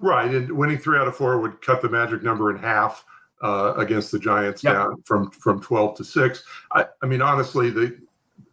Right. 0.00 0.32
And 0.32 0.52
winning 0.52 0.78
three 0.78 0.98
out 0.98 1.08
of 1.08 1.16
four 1.16 1.38
would 1.40 1.60
cut 1.60 1.82
the 1.82 1.88
magic 1.88 2.22
number 2.22 2.50
in 2.50 2.58
half. 2.58 3.04
Uh, 3.42 3.74
against 3.76 4.10
the 4.10 4.18
Giants 4.18 4.64
yep. 4.64 4.72
down 4.72 5.02
from 5.02 5.30
from 5.30 5.60
12 5.60 5.98
to 5.98 6.04
6. 6.04 6.42
I, 6.72 6.86
I 7.02 7.06
mean, 7.06 7.20
honestly, 7.20 7.68
the 7.68 7.98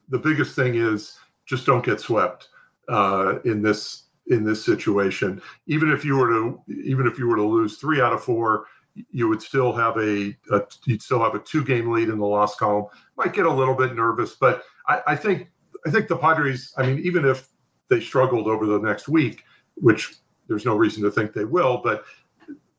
the 0.10 0.20
biggest 0.20 0.58
thing 0.58 0.76
is 0.76 1.18
just 1.46 1.66
don't 1.66 1.86
get 1.86 2.02
swept 2.02 2.50
uh, 2.90 3.40
in 3.46 3.62
this 3.62 4.04
in 4.28 4.44
this 4.44 4.64
situation. 4.64 5.42
Even 5.68 5.92
if 5.92 6.06
you 6.06 6.18
were 6.18 6.30
to 6.30 6.62
even 6.68 7.08
if 7.08 7.18
you 7.18 7.28
were 7.28 7.36
to 7.36 7.44
lose 7.44 7.78
three 7.78 8.02
out 8.02 8.14
of 8.14 8.24
four, 8.24 8.66
you 9.12 9.28
would 9.28 9.42
still 9.42 9.74
have 9.74 9.98
a, 9.98 10.36
a 10.52 10.62
you'd 10.86 11.02
still 11.02 11.22
have 11.22 11.36
a 11.36 11.40
two 11.40 11.64
game 11.64 11.92
lead 11.92 12.10
in 12.10 12.20
the 12.20 12.26
loss 12.26 12.56
column. 12.56 12.86
Might 13.18 13.34
get 13.34 13.46
a 13.46 13.52
little 13.52 13.76
bit 13.76 13.96
nervous, 13.96 14.36
but 14.36 14.64
I, 14.88 15.02
I 15.08 15.16
think 15.16 15.50
I 15.86 15.92
think 15.92 16.08
the 16.08 16.18
Padres. 16.18 16.74
I 16.78 16.86
mean, 16.86 17.00
even 17.00 17.26
if 17.26 17.50
they 17.90 18.00
struggled 18.00 18.48
over 18.48 18.66
the 18.66 18.80
next 18.80 19.08
week, 19.08 19.44
which 19.76 20.16
there's 20.48 20.66
no 20.66 20.76
reason 20.76 21.04
to 21.04 21.12
think 21.12 21.34
they 21.34 21.46
will, 21.46 21.82
but 21.84 22.06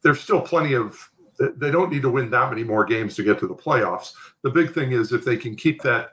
there's 0.03 0.21
still 0.21 0.41
plenty 0.41 0.75
of 0.75 1.11
they 1.57 1.71
don't 1.71 1.91
need 1.91 2.03
to 2.03 2.11
win 2.11 2.31
that 2.31 2.51
many 2.51 2.63
more 2.63 2.85
games 2.85 3.17
to 3.17 3.25
get 3.25 3.39
to 3.41 3.49
the 3.49 3.55
playoffs. 3.55 4.13
The 4.43 4.51
big 4.51 4.73
thing 4.73 4.93
is 4.93 5.13
if 5.13 5.25
they 5.25 5.37
can 5.37 5.57
keep 5.57 5.83
that 5.83 6.11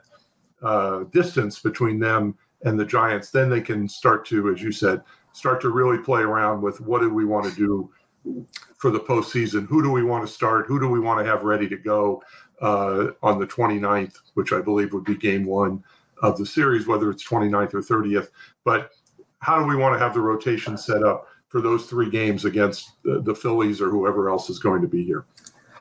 uh, 0.62 1.04
distance 1.12 1.60
between 1.60 2.00
them 2.00 2.36
and 2.64 2.78
the 2.78 2.84
Giants, 2.84 3.30
then 3.30 3.48
they 3.48 3.60
can 3.60 3.88
start 3.88 4.26
to, 4.26 4.50
as 4.50 4.62
you 4.62 4.72
said, 4.72 5.02
start 5.32 5.60
to 5.62 5.70
really 5.70 5.98
play 5.98 6.22
around 6.22 6.62
with 6.62 6.80
what 6.80 7.00
do 7.00 7.12
we 7.12 7.24
want 7.24 7.46
to 7.46 7.56
do 7.56 7.90
for 8.76 8.90
the 8.90 9.00
postseason? 9.00 9.66
Who 9.66 9.82
do 9.82 9.90
we 9.90 10.04
want 10.04 10.26
to 10.26 10.32
start? 10.32 10.66
Who 10.66 10.78
do 10.78 10.88
we 10.88 11.00
want 11.00 11.18
to 11.18 11.30
have 11.30 11.42
ready 11.42 11.68
to 11.68 11.76
go 11.76 12.22
uh, 12.60 13.08
on 13.22 13.38
the 13.38 13.46
29th, 13.46 14.18
which 14.34 14.52
I 14.52 14.60
believe 14.60 14.92
would 14.92 15.04
be 15.04 15.16
game 15.16 15.44
one 15.44 15.82
of 16.22 16.38
the 16.38 16.46
series, 16.46 16.86
whether 16.86 17.10
it's 17.10 17.26
29th 17.28 17.74
or 17.74 17.80
30th. 17.80 18.28
But 18.64 18.92
how 19.40 19.58
do 19.58 19.66
we 19.66 19.76
want 19.76 19.94
to 19.94 19.98
have 19.98 20.14
the 20.14 20.20
rotation 20.20 20.78
set 20.78 21.02
up 21.02 21.26
for 21.48 21.60
those 21.60 21.86
three 21.86 22.08
games 22.08 22.44
against 22.44 22.92
the, 23.02 23.20
the 23.20 23.34
Phillies 23.34 23.82
or 23.82 23.90
whoever 23.90 24.30
else 24.30 24.48
is 24.48 24.58
going 24.58 24.80
to 24.82 24.88
be 24.88 25.04
here? 25.04 25.26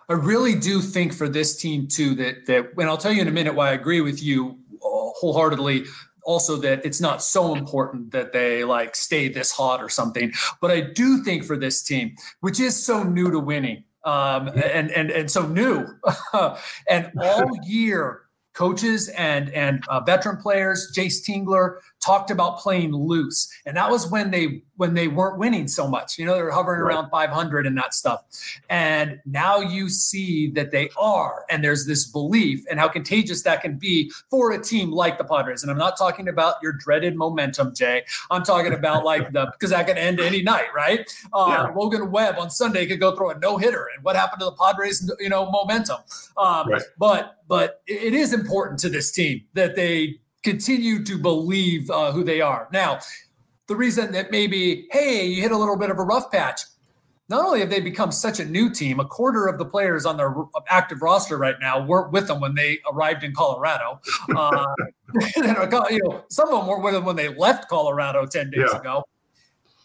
I 0.09 0.13
really 0.13 0.55
do 0.55 0.81
think 0.81 1.13
for 1.13 1.29
this 1.29 1.55
team 1.55 1.87
too 1.87 2.15
that 2.15 2.47
that, 2.47 2.71
and 2.77 2.89
I'll 2.89 2.97
tell 2.97 3.13
you 3.13 3.21
in 3.21 3.27
a 3.27 3.31
minute 3.31 3.55
why 3.55 3.69
I 3.69 3.73
agree 3.73 4.01
with 4.01 4.21
you 4.21 4.57
wholeheartedly 4.81 5.85
also 6.31 6.55
that 6.57 6.85
it's 6.85 7.01
not 7.01 7.21
so 7.21 7.53
important 7.53 8.11
that 8.11 8.31
they 8.31 8.63
like 8.63 8.95
stay 8.95 9.27
this 9.27 9.51
hot 9.51 9.81
or 9.81 9.89
something. 9.89 10.31
But 10.61 10.71
I 10.71 10.81
do 10.81 11.23
think 11.23 11.43
for 11.43 11.57
this 11.57 11.81
team, 11.81 12.15
which 12.39 12.59
is 12.59 12.81
so 12.81 13.03
new 13.03 13.29
to 13.31 13.39
winning, 13.39 13.83
um, 14.05 14.47
and 14.47 14.89
and 14.91 15.11
and 15.11 15.29
so 15.29 15.45
new, 15.45 15.85
and 16.89 17.11
all 17.21 17.49
year 17.65 18.21
coaches 18.53 19.09
and 19.09 19.49
and 19.51 19.83
uh, 19.87 19.99
veteran 20.01 20.37
players, 20.37 20.91
Jayce 20.95 21.21
Tingler 21.27 21.77
talked 22.01 22.31
about 22.31 22.59
playing 22.59 22.91
loose, 22.93 23.49
and 23.65 23.77
that 23.77 23.89
was 23.89 24.09
when 24.09 24.31
they 24.31 24.63
when 24.81 24.95
they 24.95 25.07
weren't 25.07 25.37
winning 25.37 25.67
so 25.67 25.87
much. 25.87 26.17
You 26.17 26.25
know, 26.25 26.33
they 26.33 26.41
were 26.41 26.49
hovering 26.49 26.81
right. 26.81 26.95
around 26.95 27.11
500 27.11 27.67
and 27.67 27.77
that 27.77 27.93
stuff. 27.93 28.23
And 28.67 29.19
now 29.27 29.59
you 29.59 29.89
see 29.89 30.49
that 30.53 30.71
they 30.71 30.89
are, 30.97 31.45
and 31.51 31.63
there's 31.63 31.85
this 31.85 32.07
belief 32.07 32.65
and 32.67 32.79
how 32.79 32.87
contagious 32.87 33.43
that 33.43 33.61
can 33.61 33.77
be 33.77 34.11
for 34.31 34.51
a 34.51 34.59
team 34.59 34.91
like 34.91 35.19
the 35.19 35.23
Padres. 35.23 35.61
And 35.61 35.71
I'm 35.71 35.77
not 35.77 35.99
talking 35.99 36.27
about 36.27 36.55
your 36.63 36.73
dreaded 36.73 37.15
momentum, 37.15 37.75
Jay. 37.75 38.03
I'm 38.31 38.41
talking 38.41 38.73
about 38.73 39.05
like 39.11 39.31
the 39.33 39.51
because 39.51 39.69
that 39.69 39.85
can 39.85 39.99
end 39.99 40.19
any 40.19 40.41
night, 40.41 40.73
right? 40.75 41.07
Uh, 41.31 41.45
yeah. 41.49 41.73
Logan 41.75 42.09
Webb 42.09 42.39
on 42.39 42.49
Sunday 42.49 42.87
could 42.87 42.99
go 42.99 43.15
throw 43.15 43.29
a 43.29 43.37
no 43.37 43.57
hitter, 43.57 43.87
and 43.95 44.03
what 44.03 44.15
happened 44.15 44.39
to 44.39 44.45
the 44.45 44.53
Padres? 44.53 45.09
You 45.19 45.29
know, 45.29 45.49
momentum. 45.51 45.99
Um, 46.37 46.69
right. 46.69 46.81
But 46.97 47.35
but 47.47 47.81
it 47.85 48.15
is 48.15 48.33
important 48.33 48.79
to 48.79 48.89
this 48.89 49.11
team 49.11 49.43
that 49.53 49.75
they 49.75 50.20
continue 50.43 51.03
to 51.03 51.17
believe 51.17 51.89
uh, 51.89 52.11
who 52.11 52.23
they 52.23 52.41
are. 52.41 52.67
Now, 52.71 52.99
the 53.67 53.75
reason 53.75 54.11
that 54.13 54.31
maybe, 54.31 54.87
hey, 54.91 55.25
you 55.25 55.41
hit 55.41 55.51
a 55.51 55.57
little 55.57 55.77
bit 55.77 55.89
of 55.89 55.99
a 55.99 56.03
rough 56.03 56.31
patch. 56.31 56.61
not 57.29 57.45
only 57.45 57.61
have 57.61 57.69
they 57.69 57.79
become 57.79 58.11
such 58.11 58.39
a 58.39 58.45
new 58.45 58.69
team, 58.69 58.99
a 58.99 59.05
quarter 59.05 59.47
of 59.47 59.57
the 59.57 59.65
players 59.65 60.05
on 60.05 60.17
their 60.17 60.35
active 60.67 61.01
roster 61.01 61.37
right 61.37 61.55
now 61.61 61.81
weren't 61.85 62.11
with 62.11 62.27
them 62.27 62.41
when 62.41 62.55
they 62.55 62.79
arrived 62.91 63.23
in 63.23 63.33
Colorado. 63.33 63.99
Uh, 64.35 64.65
you 65.35 65.43
know, 65.43 66.23
some 66.29 66.47
of 66.49 66.59
them 66.59 66.67
weren't 66.67 66.83
with 66.83 66.93
them 66.93 67.03
when 67.03 67.15
they 67.17 67.27
left 67.27 67.67
Colorado 67.67 68.25
10 68.25 68.49
days 68.49 68.69
yeah. 68.71 68.79
ago. 68.79 69.03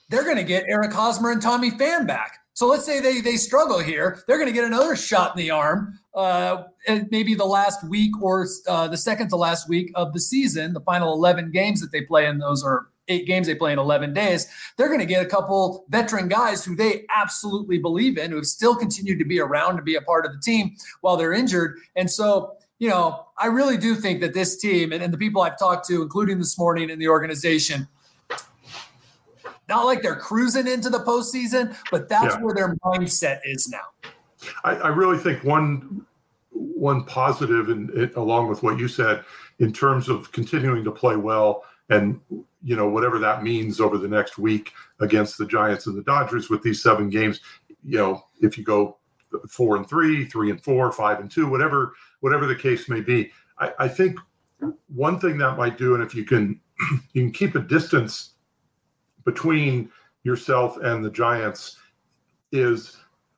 They're 0.08 0.22
going 0.22 0.36
to 0.36 0.44
get 0.44 0.64
Eric 0.68 0.92
Hosmer 0.92 1.32
and 1.32 1.42
Tommy 1.42 1.72
Pham 1.72 2.06
back. 2.06 2.38
So 2.56 2.66
let's 2.68 2.86
say 2.86 3.00
they 3.00 3.20
they 3.20 3.36
struggle 3.36 3.78
here, 3.80 4.22
they're 4.26 4.38
going 4.38 4.48
to 4.48 4.54
get 4.54 4.64
another 4.64 4.96
shot 4.96 5.36
in 5.36 5.42
the 5.42 5.50
arm, 5.50 5.98
uh, 6.16 6.64
maybe 7.10 7.34
the 7.34 7.44
last 7.44 7.86
week 7.88 8.20
or 8.22 8.46
uh, 8.66 8.88
the 8.88 8.96
second 8.96 9.28
to 9.28 9.36
last 9.36 9.68
week 9.68 9.92
of 9.94 10.12
the 10.14 10.20
season, 10.20 10.72
the 10.72 10.80
final 10.80 11.12
11 11.12 11.52
games 11.52 11.80
that 11.80 11.92
they 11.92 12.00
play 12.00 12.26
in 12.26 12.38
those 12.38 12.64
are 12.64 12.88
eight 13.08 13.26
games 13.26 13.46
they 13.46 13.54
play 13.54 13.72
in 13.72 13.78
11 13.78 14.14
days, 14.14 14.46
they're 14.76 14.88
going 14.88 15.00
to 15.00 15.06
get 15.06 15.24
a 15.24 15.28
couple 15.28 15.84
veteran 15.90 16.28
guys 16.28 16.64
who 16.64 16.74
they 16.74 17.04
absolutely 17.14 17.78
believe 17.78 18.18
in, 18.18 18.30
who 18.30 18.36
have 18.36 18.46
still 18.46 18.74
continued 18.74 19.18
to 19.18 19.24
be 19.24 19.38
around 19.38 19.76
to 19.76 19.82
be 19.82 19.94
a 19.94 20.00
part 20.00 20.26
of 20.26 20.32
the 20.32 20.40
team 20.40 20.74
while 21.02 21.16
they're 21.16 21.32
injured. 21.32 21.78
And 21.94 22.10
so, 22.10 22.56
you 22.78 22.88
know, 22.88 23.26
I 23.38 23.46
really 23.46 23.76
do 23.76 23.94
think 23.94 24.20
that 24.22 24.34
this 24.34 24.56
team 24.56 24.92
and, 24.92 25.02
and 25.02 25.12
the 25.12 25.18
people 25.18 25.42
I've 25.42 25.58
talked 25.58 25.86
to, 25.88 26.02
including 26.02 26.38
this 26.38 26.58
morning 26.58 26.90
in 26.90 26.98
the 26.98 27.08
organization, 27.08 27.86
not 29.68 29.84
like 29.84 30.02
they're 30.02 30.16
cruising 30.16 30.66
into 30.66 30.90
the 30.90 31.00
postseason, 31.00 31.76
but 31.90 32.08
that's 32.08 32.36
yeah. 32.36 32.40
where 32.40 32.54
their 32.54 32.76
mindset 32.84 33.40
is 33.44 33.68
now. 33.68 33.80
I, 34.66 34.74
I 34.74 34.88
really 34.88 35.16
think 35.16 35.44
one 35.44 36.04
one 36.50 37.04
positive, 37.04 37.68
and 37.68 37.90
along 38.16 38.48
with 38.48 38.62
what 38.62 38.78
you 38.78 38.88
said, 38.88 39.24
in 39.60 39.72
terms 39.72 40.08
of 40.08 40.30
continuing 40.32 40.84
to 40.84 40.90
play 40.90 41.16
well, 41.16 41.64
and 41.88 42.20
you 42.62 42.76
know 42.76 42.88
whatever 42.88 43.18
that 43.20 43.44
means 43.44 43.80
over 43.80 43.96
the 43.96 44.08
next 44.08 44.38
week 44.38 44.72
against 45.00 45.38
the 45.38 45.46
Giants 45.46 45.86
and 45.86 45.96
the 45.96 46.02
Dodgers 46.02 46.50
with 46.50 46.62
these 46.62 46.82
seven 46.82 47.08
games. 47.08 47.40
You 47.84 47.98
know, 47.98 48.24
if 48.42 48.58
you 48.58 48.64
go 48.64 48.98
four 49.48 49.76
and 49.76 49.88
three, 49.88 50.24
three 50.24 50.50
and 50.50 50.62
four, 50.62 50.90
five 50.90 51.20
and 51.20 51.30
two, 51.30 51.48
whatever 51.48 51.94
whatever 52.20 52.46
the 52.46 52.56
case 52.56 52.88
may 52.88 53.00
be, 53.00 53.30
I, 53.58 53.72
I 53.78 53.88
think 53.88 54.18
one 54.88 55.20
thing 55.20 55.38
that 55.38 55.56
might 55.56 55.78
do, 55.78 55.94
and 55.94 56.02
if 56.02 56.12
you 56.12 56.24
can 56.24 56.60
you 57.12 57.22
can 57.22 57.32
keep 57.32 57.54
a 57.54 57.60
distance 57.60 58.32
between 59.24 59.90
yourself 60.24 60.76
and 60.78 61.04
the 61.04 61.10
Giants 61.10 61.76
is 62.50 62.96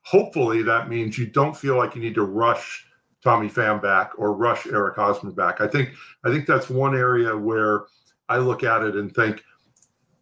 hopefully 0.08 0.62
that 0.62 0.88
means 0.88 1.18
you 1.18 1.26
don't 1.26 1.54
feel 1.54 1.76
like 1.76 1.94
you 1.94 2.00
need 2.00 2.14
to 2.14 2.24
rush 2.24 2.86
Tommy 3.22 3.48
Pham 3.48 3.82
back 3.82 4.12
or 4.16 4.32
rush 4.32 4.66
Eric 4.66 4.96
Hosmer 4.96 5.32
back. 5.32 5.60
I 5.60 5.66
think 5.66 5.90
I 6.24 6.30
think 6.30 6.46
that's 6.46 6.70
one 6.70 6.96
area 6.96 7.36
where 7.36 7.84
I 8.30 8.38
look 8.38 8.62
at 8.64 8.82
it 8.82 8.96
and 8.96 9.14
think 9.14 9.44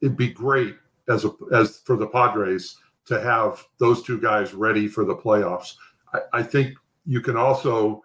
it'd 0.01 0.17
be 0.17 0.31
great 0.31 0.75
as 1.09 1.25
a 1.25 1.31
as 1.53 1.79
for 1.85 1.97
the 1.97 2.09
Padres 2.09 2.77
to 3.05 3.21
have 3.21 3.65
those 3.79 4.03
two 4.03 4.21
guys 4.21 4.55
ready 4.55 4.89
for 4.89 5.05
the 5.05 5.15
playoffs. 5.15 5.75
I, 6.13 6.41
I 6.41 6.43
think 6.43 6.75
you 7.05 7.21
can 7.21 7.37
also, 7.37 8.03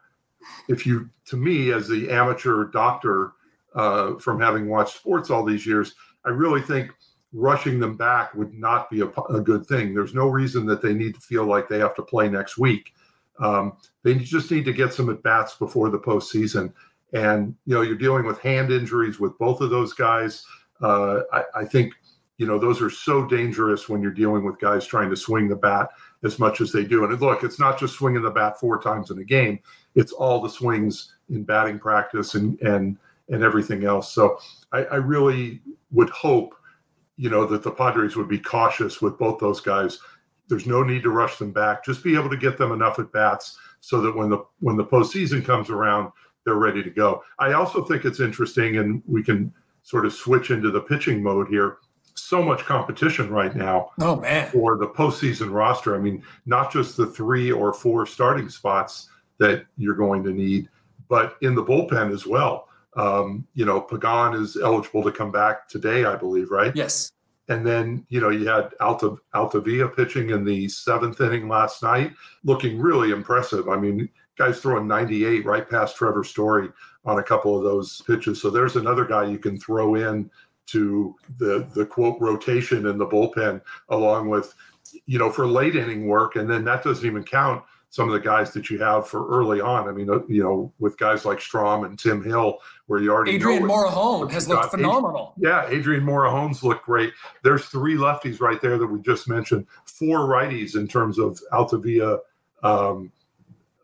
if 0.70 0.86
you 0.86 1.10
to 1.26 1.36
me 1.36 1.72
as 1.72 1.88
the 1.88 2.12
amateur 2.12 2.66
doctor 2.66 3.32
uh, 3.74 4.20
from 4.20 4.40
having 4.40 4.70
watched 4.70 4.98
sports 4.98 5.32
all 5.32 5.44
these 5.44 5.66
years, 5.66 5.96
I 6.26 6.30
really 6.30 6.62
think 6.62 6.92
rushing 7.34 7.80
them 7.80 7.96
back 7.96 8.34
would 8.36 8.54
not 8.54 8.90
be 8.90 9.02
a, 9.02 9.08
a, 9.30 9.40
good 9.40 9.66
thing. 9.66 9.94
There's 9.94 10.14
no 10.14 10.28
reason 10.28 10.66
that 10.66 10.82
they 10.82 10.94
need 10.94 11.16
to 11.16 11.22
feel 11.22 11.46
like 11.46 11.70
they 11.70 11.80
have 11.80 11.96
to 11.96 12.02
play 12.02 12.28
next 12.30 12.58
week. 12.58 12.94
Um, 13.40 13.74
they 14.04 14.16
just 14.16 14.52
need 14.52 14.66
to 14.66 14.74
get 14.74 14.94
some 14.94 15.10
at 15.10 15.24
bats 15.24 15.56
before 15.56 15.90
the 15.90 16.00
postseason. 16.00 16.74
And 17.14 17.56
you 17.66 17.76
know, 17.76 17.82
you're 17.82 17.96
dealing 17.96 18.26
with 18.26 18.40
hand 18.40 18.72
injuries 18.72 19.20
with 19.20 19.38
both 19.38 19.62
of 19.62 19.70
those 19.70 19.94
guys. 19.94 20.46
Uh, 20.82 21.22
I, 21.32 21.44
I 21.56 21.66
think 21.66 21.94
you 22.38 22.48
know 22.48 22.58
those 22.58 22.82
are 22.82 22.90
so 22.90 23.26
dangerous 23.26 23.88
when 23.88 24.02
you're 24.02 24.12
dealing 24.12 24.44
with 24.44 24.60
guys 24.60 24.86
trying 24.86 25.10
to 25.10 25.16
swing 25.16 25.48
the 25.48 25.56
bat 25.56 25.90
as 26.24 26.40
much 26.40 26.62
as 26.62 26.72
they 26.72 26.84
do. 26.84 27.04
And 27.04 27.22
look, 27.22 27.44
it's 27.44 27.60
not 27.60 27.80
just 27.80 27.96
swinging 27.96 28.22
the 28.22 28.32
bat 28.32 28.60
four 28.60 28.82
times 28.82 29.12
in 29.12 29.20
a 29.20 29.24
game; 29.24 29.60
it's 29.96 30.12
all 30.12 30.42
the 30.42 30.50
swings 30.50 31.16
in 31.30 31.44
batting 31.44 31.80
practice 31.80 32.36
and 32.36 32.60
and 32.62 32.98
and 33.30 33.44
everything 33.44 33.84
else. 33.84 34.14
So 34.14 34.40
I, 34.72 34.86
I 34.86 34.96
really 34.96 35.62
would 35.92 36.10
hope 36.10 36.56
you 37.22 37.30
know, 37.30 37.46
that 37.46 37.62
the 37.62 37.70
Padres 37.70 38.16
would 38.16 38.28
be 38.28 38.40
cautious 38.40 39.00
with 39.00 39.20
both 39.20 39.38
those 39.38 39.62
guys. 39.62 40.00
There's 40.48 40.66
no 40.66 40.82
need 40.82 41.04
to 41.04 41.12
rush 41.12 41.38
them 41.38 41.52
back. 41.52 41.86
Just 41.86 42.04
be 42.04 42.16
able 42.16 42.32
to 42.32 42.36
get 42.36 42.58
them 42.58 42.72
enough 42.72 42.98
at 42.98 43.12
bats 43.12 43.60
so 43.80 44.02
that 44.02 44.16
when 44.16 44.32
the 44.32 44.40
when 44.60 44.76
the 44.76 44.84
postseason 44.84 45.46
comes 45.46 45.70
around, 45.70 46.12
they're 46.46 46.56
ready 46.56 46.82
to 46.82 46.90
go. 46.90 47.22
I 47.38 47.54
also 47.54 47.84
think 47.84 48.06
it's 48.06 48.20
interesting, 48.20 48.78
and 48.78 49.04
we 49.06 49.22
can 49.22 49.54
sort 49.84 50.08
of 50.08 50.14
switch 50.14 50.50
into 50.50 50.72
the 50.72 50.82
pitching 50.82 51.22
mode 51.22 51.48
here. 51.48 51.78
So 52.16 52.42
much 52.42 52.66
competition 52.66 53.30
right 53.30 53.56
now. 53.56 53.92
Oh 54.00 54.16
man! 54.16 54.50
For 54.50 54.80
the 54.80 54.88
postseason 54.88 55.54
roster, 55.54 55.96
I 55.96 56.00
mean, 56.00 56.24
not 56.48 56.74
just 56.74 56.98
the 56.98 57.06
three 57.06 57.52
or 57.52 57.72
four 57.72 58.08
starting 58.08 58.50
spots 58.50 59.10
that 59.38 59.66
you're 59.78 59.94
going 59.94 60.24
to 60.24 60.32
need, 60.32 60.70
but 61.08 61.38
in 61.42 61.54
the 61.54 61.64
bullpen 61.64 62.12
as 62.12 62.26
well. 62.26 62.68
Um, 62.96 63.48
you 63.54 63.66
know, 63.66 63.82
Pagan 63.82 64.34
is 64.34 64.58
eligible 64.62 65.04
to 65.04 65.12
come 65.12 65.32
back 65.32 65.68
today, 65.68 66.06
I 66.06 66.16
believe, 66.16 66.52
right? 66.52 66.76
Yes. 66.76 67.12
And 67.48 67.66
then, 67.66 68.06
you 68.10 68.22
know, 68.22 68.30
you 68.30 68.48
had 68.48 68.74
Alta 68.80 69.18
Altavilla 69.34 69.90
pitching 69.90 70.30
in 70.30 70.46
the 70.46 70.68
seventh 70.70 71.20
inning 71.20 71.48
last 71.48 71.84
night, 71.84 72.14
looking 72.44 72.80
really 72.80 73.12
impressive. 73.12 73.68
I 73.68 73.78
mean, 73.78 74.10
guys 74.38 74.60
throwing 74.60 74.88
98 74.88 75.46
right 75.46 75.70
past 75.70 75.96
Trevor 75.96 76.24
Story 76.24 76.70
on 77.06 77.20
a 77.20 77.24
couple 77.24 77.58
of 77.58 77.64
those 77.64 78.02
pitches. 78.08 78.42
So 78.42 78.50
there's 78.50 78.76
another 78.76 79.06
guy 79.06 79.26
you 79.26 79.38
can 79.38 79.60
throw 79.60 79.96
in 79.96 80.30
to 80.68 81.16
the 81.40 81.68
the 81.74 81.86
quote 81.86 82.20
rotation 82.22 82.86
in 82.86 82.98
the 82.98 83.08
bullpen, 83.08 83.62
along 83.90 84.30
with, 84.30 84.54
you 85.06 85.20
know, 85.20 85.32
for 85.32 85.46
late 85.46 85.76
inning 85.76 86.08
work. 86.08 86.36
And 86.38 86.50
then 86.50 86.64
that 86.66 86.84
doesn't 86.84 87.06
even 87.06 87.24
count 87.24 87.64
some 87.92 88.08
of 88.08 88.14
the 88.14 88.20
guys 88.22 88.54
that 88.54 88.70
you 88.70 88.80
have 88.80 89.06
for 89.06 89.28
early 89.28 89.60
on. 89.60 89.88
I 89.88 89.92
mean, 89.92 90.10
uh, 90.10 90.20
you 90.30 90.42
know, 90.42 90.72
with 90.80 90.98
guys 90.98 91.26
like 91.26 91.40
Strahm 91.40 91.86
and 91.86 92.00
Tim 92.00 92.24
Hill, 92.24 92.58
where 92.88 93.02
you 93.02 93.12
already 93.12 93.34
Adrian 93.34 93.64
Morejon 93.64 94.32
has 94.32 94.48
looked 94.48 94.72
phenomenal. 94.72 95.34
yeah, 95.38 95.68
Adrian 95.70 96.04
Morejon's 96.04 96.64
looked 96.64 96.86
great. 96.86 97.14
There's 97.44 97.66
three 97.66 97.96
lefties 97.96 98.40
right 98.40 98.62
there 98.62 98.78
that 98.78 98.88
we 98.88 99.02
just 99.02 99.28
mentioned. 99.28 99.68
Four 99.86 100.20
righties 100.20 100.78
in 100.78 100.88
terms 100.88 101.20
of 101.20 101.38
Altavilla, 101.52 102.20
um, 102.64 103.12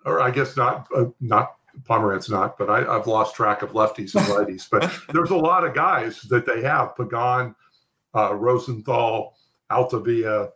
or 0.06 0.22
I 0.22 0.32
guess 0.32 0.56
not 0.56 0.88
uh, 0.96 1.06
not 1.20 1.56
Pomeranz 1.84 2.30
not, 2.30 2.58
but 2.58 2.70
I, 2.70 2.80
have 2.92 3.08
lost 3.08 3.36
track 3.36 3.62
of 3.62 3.72
lefties 3.72 4.16
and 4.16 4.26
righties. 4.28 4.70
but 4.72 4.90
there's 5.12 5.32
a 5.32 5.36
lot 5.36 5.66
of 5.66 5.76
guys 5.76 6.22
that 6.22 6.46
they 6.46 6.62
have: 6.62 6.96
Pagan, 6.96 7.54
uh, 8.16 8.34
Rosenthal, 8.34 9.36
Altavilla. 9.70 10.52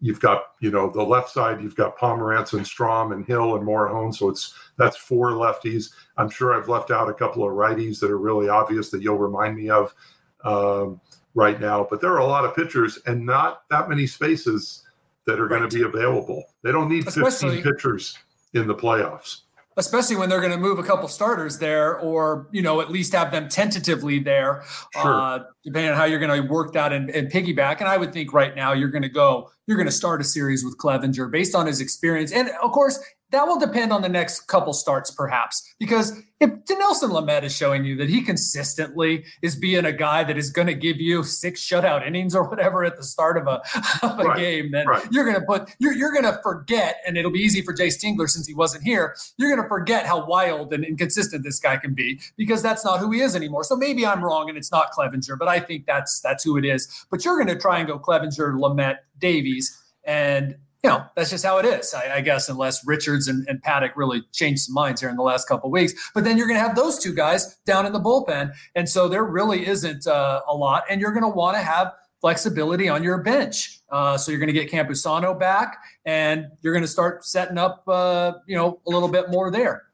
You've 0.00 0.20
got, 0.20 0.52
you 0.60 0.70
know, 0.70 0.90
the 0.90 1.02
left 1.02 1.30
side, 1.30 1.60
you've 1.60 1.76
got 1.76 1.98
Pomeranz 1.98 2.54
and 2.54 2.64
Strahm 2.64 3.12
and 3.12 3.24
Hill 3.24 3.56
and 3.56 3.66
Morejon. 3.66 4.14
So 4.14 4.28
it's 4.30 4.54
that's 4.78 4.96
four 4.96 5.32
lefties. 5.32 5.90
I'm 6.16 6.30
sure 6.30 6.54
I've 6.54 6.68
left 6.68 6.90
out 6.90 7.08
a 7.08 7.14
couple 7.14 7.44
of 7.44 7.52
righties 7.52 8.00
that 8.00 8.10
are 8.10 8.18
really 8.18 8.48
obvious 8.48 8.90
that 8.90 9.02
you'll 9.02 9.18
remind 9.18 9.56
me 9.56 9.68
of 9.68 9.94
um, 10.44 11.00
right 11.34 11.60
now. 11.60 11.86
But 11.88 12.00
there 12.00 12.12
are 12.12 12.20
a 12.20 12.26
lot 12.26 12.44
of 12.44 12.54
pitchers 12.54 12.98
and 13.06 13.24
not 13.26 13.62
that 13.70 13.88
many 13.88 14.06
spaces 14.06 14.84
that 15.26 15.38
are 15.38 15.46
right. 15.46 15.58
going 15.58 15.68
to 15.68 15.76
be 15.76 15.84
available. 15.84 16.44
They 16.62 16.72
don't 16.72 16.88
need 16.88 17.06
Especially, 17.06 17.56
15 17.56 17.72
pitchers 17.72 18.18
in 18.54 18.66
the 18.66 18.74
playoffs 18.74 19.42
especially 19.80 20.14
when 20.14 20.28
they're 20.28 20.40
going 20.40 20.52
to 20.52 20.58
move 20.58 20.78
a 20.78 20.82
couple 20.82 21.08
starters 21.08 21.58
there 21.58 21.98
or 21.98 22.46
you 22.52 22.62
know 22.62 22.80
at 22.80 22.90
least 22.90 23.12
have 23.12 23.32
them 23.32 23.48
tentatively 23.48 24.18
there 24.18 24.62
sure. 24.92 25.14
uh, 25.14 25.38
depending 25.64 25.90
on 25.90 25.96
how 25.96 26.04
you're 26.04 26.20
going 26.20 26.42
to 26.42 26.48
work 26.48 26.72
that 26.74 26.92
and, 26.92 27.10
and, 27.10 27.32
piggyback 27.32 27.78
and 27.80 27.88
i 27.88 27.96
would 27.96 28.12
think 28.12 28.32
right 28.32 28.54
now 28.54 28.72
you're 28.72 28.90
going 28.90 29.02
to 29.02 29.08
go 29.08 29.50
you're 29.66 29.76
going 29.76 29.86
to 29.86 29.92
start 29.92 30.20
a 30.20 30.24
series 30.24 30.64
with 30.64 30.76
Clevinger 30.76 31.30
based 31.30 31.54
on 31.54 31.66
his 31.66 31.80
experience 31.80 32.30
and 32.30 32.50
of 32.62 32.70
course 32.72 32.98
that 33.30 33.46
will 33.46 33.58
depend 33.58 33.92
on 33.92 34.02
the 34.02 34.08
next 34.08 34.40
couple 34.48 34.72
starts, 34.72 35.10
perhaps, 35.10 35.74
because 35.78 36.20
if 36.40 36.50
Dinelson 36.64 37.10
Lamet 37.10 37.42
is 37.42 37.54
showing 37.54 37.84
you 37.84 37.96
that 37.96 38.08
he 38.08 38.22
consistently 38.22 39.24
is 39.42 39.56
being 39.56 39.84
a 39.84 39.92
guy 39.92 40.24
that 40.24 40.38
is 40.38 40.50
going 40.50 40.66
to 40.66 40.74
give 40.74 40.98
you 40.98 41.22
six 41.22 41.60
shutout 41.60 42.06
innings 42.06 42.34
or 42.34 42.48
whatever 42.48 42.82
at 42.82 42.96
the 42.96 43.04
start 43.04 43.36
of 43.36 43.46
a, 43.46 43.60
of 44.02 44.18
a 44.18 44.24
right, 44.24 44.36
game, 44.36 44.70
then 44.70 44.86
right. 44.86 45.06
you're 45.10 45.24
going 45.24 45.38
to 45.38 45.46
put 45.46 45.70
you're 45.78 45.92
you're 45.92 46.12
going 46.12 46.24
to 46.24 46.40
forget, 46.42 46.96
and 47.06 47.16
it'll 47.16 47.30
be 47.30 47.40
easy 47.40 47.62
for 47.62 47.74
Jayce 47.74 48.02
Tingler 48.02 48.28
since 48.28 48.46
he 48.46 48.54
wasn't 48.54 48.82
here. 48.84 49.14
You're 49.36 49.54
going 49.54 49.62
to 49.62 49.68
forget 49.68 50.06
how 50.06 50.24
wild 50.24 50.72
and 50.72 50.84
inconsistent 50.84 51.44
this 51.44 51.60
guy 51.60 51.76
can 51.76 51.94
be 51.94 52.20
because 52.36 52.62
that's 52.62 52.84
not 52.84 53.00
who 53.00 53.10
he 53.12 53.20
is 53.20 53.36
anymore. 53.36 53.64
So 53.64 53.76
maybe 53.76 54.06
I'm 54.06 54.24
wrong 54.24 54.48
and 54.48 54.56
it's 54.56 54.72
not 54.72 54.92
Clevinger, 54.92 55.38
but 55.38 55.48
I 55.48 55.60
think 55.60 55.86
that's 55.86 56.20
that's 56.20 56.42
who 56.42 56.56
it 56.56 56.64
is. 56.64 57.06
But 57.10 57.24
you're 57.24 57.36
going 57.36 57.54
to 57.54 57.60
try 57.60 57.78
and 57.78 57.86
go 57.86 57.98
Clevinger, 57.98 58.58
Lamet, 58.58 58.96
Davies, 59.18 59.78
and 60.04 60.56
you 60.82 60.88
know, 60.88 61.04
that's 61.14 61.30
just 61.30 61.44
how 61.44 61.58
it 61.58 61.66
is, 61.66 61.92
I, 61.92 62.16
I 62.16 62.20
guess, 62.22 62.48
unless 62.48 62.86
Richards 62.86 63.28
and, 63.28 63.46
and, 63.48 63.62
Paddack 63.62 63.92
really 63.96 64.22
changed 64.32 64.62
some 64.62 64.74
minds 64.74 65.00
here 65.00 65.10
in 65.10 65.16
the 65.16 65.22
last 65.22 65.46
couple 65.46 65.70
weeks. 65.70 65.92
But 66.14 66.24
then 66.24 66.38
you're 66.38 66.46
going 66.46 66.58
to 66.58 66.66
have 66.66 66.74
those 66.74 66.98
two 66.98 67.14
guys 67.14 67.56
down 67.66 67.84
in 67.84 67.92
the 67.92 68.00
bullpen. 68.00 68.52
And 68.74 68.88
so 68.88 69.06
there 69.06 69.24
really 69.24 69.66
isn't 69.66 70.06
uh, 70.06 70.40
a 70.48 70.54
lot. 70.54 70.84
And 70.88 71.00
you're 71.00 71.12
going 71.12 71.24
to 71.24 71.28
want 71.28 71.56
to 71.58 71.62
have 71.62 71.92
flexibility 72.22 72.88
on 72.88 73.02
your 73.02 73.18
bench. 73.18 73.80
Uh, 73.90 74.16
so 74.16 74.30
you're 74.30 74.40
going 74.40 74.52
to 74.52 74.54
get 74.54 74.70
Campusano 74.70 75.38
back 75.38 75.78
and 76.06 76.46
you're 76.62 76.72
going 76.72 76.84
to 76.84 76.88
start 76.88 77.24
setting 77.24 77.58
up, 77.58 77.82
uh, 77.86 78.32
you 78.46 78.56
know, 78.56 78.80
a 78.86 78.90
little 78.90 79.08
bit 79.08 79.30
more 79.30 79.50
there. 79.50 79.84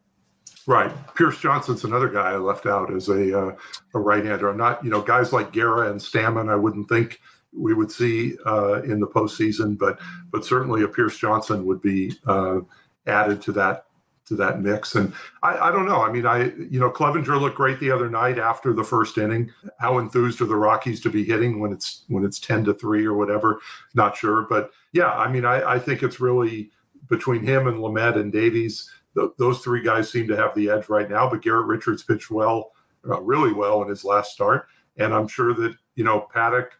Right. 0.68 0.92
Pierce 1.14 1.38
Johnson's 1.38 1.84
another 1.84 2.08
guy 2.08 2.32
I 2.32 2.36
left 2.36 2.66
out 2.66 2.92
as 2.92 3.08
a, 3.08 3.38
uh, 3.38 3.56
a 3.94 3.98
right 3.98 4.24
hander. 4.24 4.48
I'm 4.48 4.56
not, 4.56 4.84
you 4.84 4.90
know, 4.90 5.00
guys 5.00 5.32
like 5.32 5.52
Guerra 5.52 5.90
and 5.90 6.00
Stammen, 6.00 6.48
I 6.50 6.56
wouldn't 6.56 6.88
think 6.88 7.20
we 7.56 7.74
would 7.74 7.90
see 7.90 8.36
uh, 8.46 8.82
in 8.82 9.00
the 9.00 9.06
postseason, 9.06 9.78
but 9.78 9.98
but 10.30 10.44
certainly 10.44 10.82
a 10.82 10.88
Pierce 10.88 11.18
Johnson 11.18 11.66
would 11.66 11.80
be 11.80 12.12
uh, 12.26 12.60
added 13.06 13.40
to 13.42 13.52
that 13.52 13.86
to 14.26 14.34
that 14.34 14.60
mix. 14.60 14.96
And 14.96 15.12
I, 15.42 15.68
I 15.68 15.70
don't 15.70 15.86
know. 15.86 16.02
I 16.02 16.10
mean, 16.10 16.26
I 16.26 16.52
you 16.70 16.78
know 16.80 16.90
Clevinger 16.90 17.40
looked 17.40 17.56
great 17.56 17.80
the 17.80 17.90
other 17.90 18.10
night 18.10 18.38
after 18.38 18.72
the 18.72 18.84
first 18.84 19.18
inning. 19.18 19.50
How 19.78 19.98
enthused 19.98 20.40
are 20.40 20.46
the 20.46 20.56
Rockies 20.56 21.00
to 21.02 21.10
be 21.10 21.24
hitting 21.24 21.60
when 21.60 21.72
it's 21.72 22.04
when 22.08 22.24
it's 22.24 22.40
ten 22.40 22.64
to 22.64 22.74
three 22.74 23.06
or 23.06 23.14
whatever? 23.14 23.60
Not 23.94 24.16
sure, 24.16 24.46
but 24.48 24.70
yeah, 24.92 25.12
I 25.12 25.30
mean, 25.30 25.44
I, 25.44 25.74
I 25.74 25.78
think 25.78 26.02
it's 26.02 26.20
really 26.20 26.70
between 27.08 27.42
him 27.42 27.68
and 27.68 27.78
Lamet 27.78 28.16
and 28.16 28.32
Davies. 28.32 28.90
Th- 29.14 29.30
those 29.38 29.60
three 29.60 29.82
guys 29.82 30.10
seem 30.10 30.26
to 30.28 30.36
have 30.36 30.54
the 30.54 30.70
edge 30.70 30.88
right 30.88 31.08
now. 31.08 31.30
But 31.30 31.42
Garrett 31.42 31.66
Richards 31.66 32.02
pitched 32.02 32.30
well, 32.30 32.72
uh, 33.08 33.20
really 33.22 33.52
well 33.52 33.82
in 33.82 33.88
his 33.88 34.04
last 34.04 34.32
start, 34.32 34.66
and 34.98 35.14
I'm 35.14 35.28
sure 35.28 35.54
that 35.54 35.76
you 35.94 36.04
know 36.04 36.28
Paddack 36.34 36.70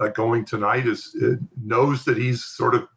uh, 0.00 0.08
going 0.08 0.44
tonight 0.44 0.86
is 0.86 1.16
uh, 1.22 1.36
knows 1.62 2.04
that 2.04 2.16
he's 2.16 2.44
sort 2.44 2.74
of 2.74 2.88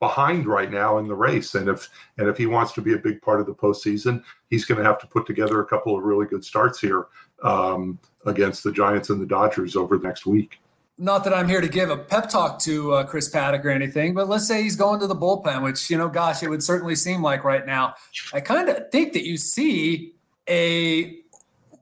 behind 0.00 0.46
right 0.46 0.70
now 0.70 0.98
in 0.98 1.08
the 1.08 1.14
race, 1.14 1.54
and 1.54 1.68
if 1.68 1.88
and 2.18 2.28
if 2.28 2.36
he 2.36 2.46
wants 2.46 2.72
to 2.72 2.80
be 2.80 2.94
a 2.94 2.98
big 2.98 3.20
part 3.22 3.40
of 3.40 3.46
the 3.46 3.54
postseason, 3.54 4.22
he's 4.48 4.64
going 4.64 4.78
to 4.78 4.84
have 4.84 5.00
to 5.00 5.06
put 5.06 5.26
together 5.26 5.60
a 5.60 5.66
couple 5.66 5.96
of 5.96 6.04
really 6.04 6.26
good 6.26 6.44
starts 6.44 6.80
here 6.80 7.06
um, 7.42 7.98
against 8.26 8.62
the 8.64 8.72
Giants 8.72 9.10
and 9.10 9.20
the 9.20 9.26
Dodgers 9.26 9.76
over 9.76 9.96
the 9.98 10.06
next 10.06 10.26
week. 10.26 10.60
Not 11.00 11.22
that 11.24 11.32
I'm 11.32 11.48
here 11.48 11.60
to 11.60 11.68
give 11.68 11.90
a 11.90 11.96
pep 11.96 12.28
talk 12.28 12.58
to 12.62 12.94
uh, 12.94 13.04
Chris 13.04 13.30
Paddack 13.30 13.64
or 13.64 13.70
anything, 13.70 14.14
but 14.14 14.28
let's 14.28 14.48
say 14.48 14.62
he's 14.62 14.74
going 14.74 14.98
to 14.98 15.06
the 15.06 15.14
bullpen, 15.14 15.62
which 15.62 15.90
you 15.90 15.96
know, 15.96 16.08
gosh, 16.08 16.42
it 16.42 16.48
would 16.48 16.62
certainly 16.62 16.96
seem 16.96 17.22
like 17.22 17.44
right 17.44 17.64
now. 17.64 17.94
I 18.32 18.40
kind 18.40 18.68
of 18.68 18.90
think 18.90 19.12
that 19.12 19.24
you 19.24 19.36
see 19.36 20.14
a 20.48 21.18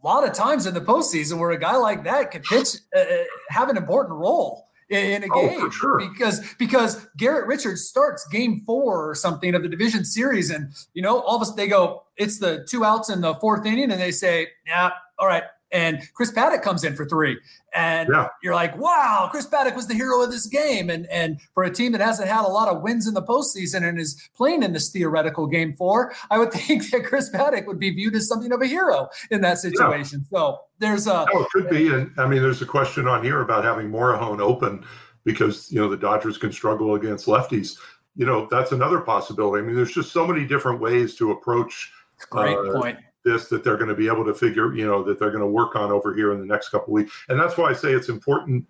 lot 0.07 0.27
of 0.27 0.33
times 0.33 0.67
in 0.67 0.75
the 0.75 0.81
postseason 0.81 1.39
where 1.39 1.51
a 1.51 1.59
guy 1.59 1.77
like 1.77 2.05
that 2.05 2.31
could 2.31 2.45
pitch, 2.45 2.77
uh, 2.95 3.01
uh 3.01 3.05
have 3.51 3.69
an 3.69 3.77
important 3.77 4.15
role 4.15 4.67
in 4.89 5.25
a 5.25 5.27
oh, 5.33 5.49
game 5.49 5.71
sure. 5.71 5.99
because 5.99 6.41
because 6.59 7.07
Garrett 7.17 7.47
Richards 7.49 7.85
starts 7.85 8.27
game 8.29 8.63
four 8.65 9.11
or 9.11 9.15
something 9.17 9.55
of 9.55 9.63
the 9.63 9.69
division 9.69 10.05
series 10.05 10.51
and 10.51 10.73
you 10.95 11.03
know 11.03 11.21
all 11.21 11.37
of 11.37 11.43
a 11.43 11.45
sudden 11.45 11.57
they 11.57 11.67
go 11.67 12.05
it's 12.17 12.39
the 12.39 12.65
two 12.69 12.85
outs 12.85 13.11
in 13.11 13.21
the 13.21 13.35
fourth 13.37 13.67
inning 13.67 13.91
and 13.91 14.01
they 14.01 14.13
say 14.13 14.49
yeah 14.65 14.91
all 15.19 15.27
right 15.27 15.43
and 15.73 16.01
Chris 16.15 16.31
Paddack 16.33 16.63
comes 16.63 16.85
in 16.85 16.95
for 16.95 17.07
three 17.07 17.39
and 17.75 18.09
yeah. 18.13 18.29
you're 18.43 18.55
like 18.55 18.77
wow 18.79 19.29
Chris 19.31 19.47
Paddack 19.47 19.75
was 19.75 19.87
the 19.87 19.95
hero 19.95 20.23
of 20.23 20.31
this 20.31 20.47
game 20.47 20.91
and 20.91 21.07
and 21.07 21.41
for 21.55 21.65
a 21.65 21.71
team 21.71 21.93
that 21.93 22.01
hasn't 22.01 22.29
had 22.29 22.45
a 22.45 22.49
lot 22.49 22.69
of 22.69 22.83
wins 22.83 23.07
in 23.07 23.15
the 23.15 23.23
postseason 23.23 23.87
and 23.87 23.99
is 23.99 24.29
playing 24.37 24.63
in 24.63 24.73
this 24.73 24.91
theoretical 24.91 25.47
game 25.47 25.75
four 25.75 26.15
I 26.31 26.39
would 26.39 26.53
think 26.53 26.91
that 26.91 27.05
Chris 27.05 27.31
Paddack 27.31 27.67
would 27.67 27.81
be 27.81 27.91
viewed 27.91 28.15
as 28.15 28.29
something 28.29 28.53
of 28.53 28.63
a 28.63 28.67
hero 28.67 29.09
in 29.31 29.41
that 29.41 29.59
situation 29.59 30.25
yeah. 30.31 30.39
so 30.39 30.61
there's 30.79 31.07
a. 31.07 31.27
Oh, 31.33 31.43
it 31.43 31.49
could 31.51 31.71
be, 31.71 31.89
and 31.89 32.11
I 32.19 32.27
mean, 32.27 32.43
there's 32.43 32.63
a 32.63 32.67
question 32.67 33.09
on 33.09 33.23
here 33.25 33.41
about 33.41 33.65
having 33.65 33.91
Morejon 33.91 34.41
open 34.41 34.85
because 35.25 35.71
you 35.73 35.81
know 35.81 35.89
the 35.89 35.97
Dodgers 35.97 36.39
can 36.39 36.53
struggle 36.53 36.95
against 36.95 37.27
lefties. 37.27 37.79
You 38.15 38.27
know, 38.27 38.49
that's 38.51 38.73
another 38.73 39.01
possibility. 39.01 39.63
I 39.63 39.67
mean, 39.67 39.77
there's 39.77 39.93
just 39.93 40.13
so 40.13 40.27
many 40.27 40.47
different 40.47 40.81
ways 40.81 41.17
to 41.17 41.33
approach. 41.33 41.93
Great 42.31 42.57
uh, 42.57 42.81
point. 42.81 42.99
This 43.27 43.49
that 43.49 43.63
they're 43.63 43.77
going 43.77 43.91
to 43.91 43.95
be 43.95 44.07
able 44.07 44.25
to 44.25 44.33
figure, 44.33 44.75
you 44.75 44.87
know, 44.87 45.03
that 45.03 45.19
they're 45.19 45.31
going 45.31 45.43
to 45.43 45.47
work 45.47 45.77
on 45.77 45.91
over 45.91 46.15
here 46.15 46.33
in 46.33 46.41
the 46.41 46.47
next 46.47 46.71
couple 46.71 46.95
weeks, 46.95 47.13
and 47.29 47.39
that's 47.39 47.59
why 47.59 47.69
I 47.69 47.73
say 47.75 47.93
it's 47.93 48.09
important 48.09 48.65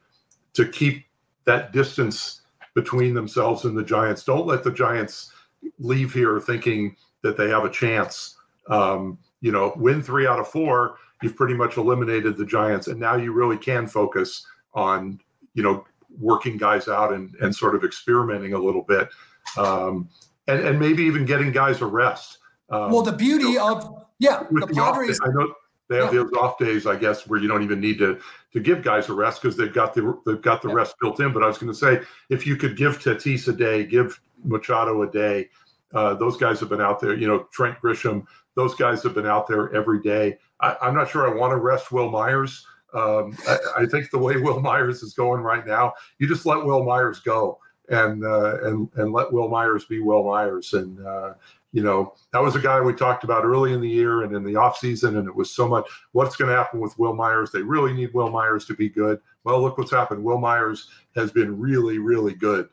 to 0.54 0.66
keep 0.66 1.04
that 1.44 1.72
distance 1.72 2.40
between 2.74 3.14
themselves 3.14 3.64
and 3.64 3.76
the 3.76 3.84
Giants. 3.84 4.24
Don't 4.24 4.46
let 4.46 4.64
the 4.64 4.72
Giants 4.72 5.32
leave 5.78 6.12
here 6.12 6.40
thinking 6.40 6.96
that 7.22 7.36
they 7.36 7.48
have 7.50 7.64
a 7.64 7.70
chance. 7.70 8.36
Um, 8.68 9.18
you 9.40 9.52
know, 9.52 9.72
win 9.76 10.02
three 10.02 10.26
out 10.26 10.40
of 10.40 10.48
four 10.48 10.96
you've 11.22 11.36
pretty 11.36 11.54
much 11.54 11.76
eliminated 11.76 12.36
the 12.36 12.44
Giants, 12.44 12.88
and 12.88 13.00
now 13.00 13.16
you 13.16 13.32
really 13.32 13.56
can 13.56 13.86
focus 13.86 14.46
on 14.74 15.20
you 15.54 15.62
know 15.62 15.84
working 16.18 16.56
guys 16.56 16.88
out 16.88 17.12
and 17.12 17.34
and 17.40 17.54
sort 17.54 17.74
of 17.74 17.84
experimenting 17.84 18.52
a 18.52 18.58
little 18.58 18.82
bit, 18.82 19.08
um, 19.56 20.08
and 20.48 20.60
and 20.60 20.78
maybe 20.78 21.02
even 21.04 21.24
getting 21.24 21.52
guys 21.52 21.80
a 21.80 21.86
rest. 21.86 22.38
Um, 22.70 22.90
well, 22.90 23.02
the 23.02 23.12
beauty 23.12 23.44
you 23.44 23.54
know, 23.54 23.76
of 23.76 24.05
yeah, 24.18 24.44
the, 24.50 24.66
the 24.66 24.74
Padres. 24.74 25.20
I 25.22 25.28
know 25.28 25.52
they 25.88 25.96
have 25.96 26.12
yeah. 26.12 26.22
those 26.22 26.32
off 26.32 26.58
days, 26.58 26.86
I 26.86 26.96
guess, 26.96 27.26
where 27.26 27.40
you 27.40 27.48
don't 27.48 27.62
even 27.62 27.80
need 27.80 27.98
to 27.98 28.18
to 28.52 28.60
give 28.60 28.82
guys 28.82 29.08
a 29.08 29.12
rest 29.12 29.42
because 29.42 29.56
they've 29.56 29.72
got 29.72 29.94
the 29.94 30.18
they've 30.26 30.40
got 30.40 30.62
the 30.62 30.68
yeah. 30.68 30.74
rest 30.74 30.96
built 31.00 31.20
in. 31.20 31.32
But 31.32 31.42
I 31.42 31.46
was 31.46 31.58
going 31.58 31.72
to 31.72 31.78
say, 31.78 32.00
if 32.28 32.46
you 32.46 32.56
could 32.56 32.76
give 32.76 32.98
Tatis 32.98 33.48
a 33.48 33.52
day, 33.52 33.84
give 33.84 34.20
Machado 34.44 35.02
a 35.02 35.10
day, 35.10 35.48
uh, 35.94 36.14
those 36.14 36.36
guys 36.36 36.60
have 36.60 36.68
been 36.68 36.80
out 36.80 37.00
there. 37.00 37.14
You 37.14 37.26
know, 37.26 37.46
Trent 37.52 37.78
Grisham, 37.80 38.26
those 38.54 38.74
guys 38.74 39.02
have 39.02 39.14
been 39.14 39.26
out 39.26 39.46
there 39.46 39.74
every 39.74 40.00
day. 40.00 40.38
I, 40.60 40.76
am 40.82 40.94
not 40.94 41.10
sure 41.10 41.30
I 41.30 41.34
want 41.34 41.52
to 41.52 41.58
rest 41.58 41.92
Wil 41.92 42.10
Myers. 42.10 42.66
Um, 42.94 43.36
I, 43.46 43.58
I, 43.78 43.86
think 43.86 44.10
the 44.10 44.18
way 44.18 44.36
Wil 44.40 44.60
Myers 44.60 45.02
is 45.02 45.12
going 45.12 45.42
right 45.42 45.66
now, 45.66 45.92
you 46.18 46.26
just 46.26 46.46
let 46.46 46.64
Wil 46.64 46.84
Myers 46.84 47.20
go 47.20 47.58
and 47.88 48.24
uh, 48.24 48.58
and 48.64 48.88
and 48.96 49.12
let 49.12 49.32
Wil 49.32 49.48
Myers 49.48 49.84
be 49.84 50.00
Wil 50.00 50.24
Myers. 50.24 50.72
And 50.72 51.04
uh, 51.06 51.34
you 51.76 51.82
know 51.82 52.14
that 52.32 52.42
was 52.42 52.56
a 52.56 52.58
guy 52.58 52.80
we 52.80 52.94
talked 52.94 53.22
about 53.22 53.44
early 53.44 53.74
in 53.74 53.82
the 53.82 53.88
year 53.88 54.22
and 54.22 54.34
in 54.34 54.42
the 54.42 54.54
offseason, 54.54 55.18
and 55.18 55.28
it 55.28 55.36
was 55.36 55.50
so 55.50 55.68
much. 55.68 55.86
What's 56.12 56.34
going 56.34 56.50
to 56.50 56.56
happen 56.56 56.80
with 56.80 56.98
Wil 56.98 57.12
Myers? 57.12 57.52
They 57.52 57.60
really 57.60 57.92
need 57.92 58.14
Wil 58.14 58.30
Myers 58.30 58.64
to 58.64 58.74
be 58.74 58.88
good. 58.88 59.20
Well, 59.44 59.60
look 59.60 59.76
what's 59.76 59.90
happened. 59.90 60.24
Wil 60.24 60.38
Myers 60.38 60.88
has 61.16 61.30
been 61.30 61.60
really, 61.60 61.98
really 61.98 62.32
good. 62.32 62.70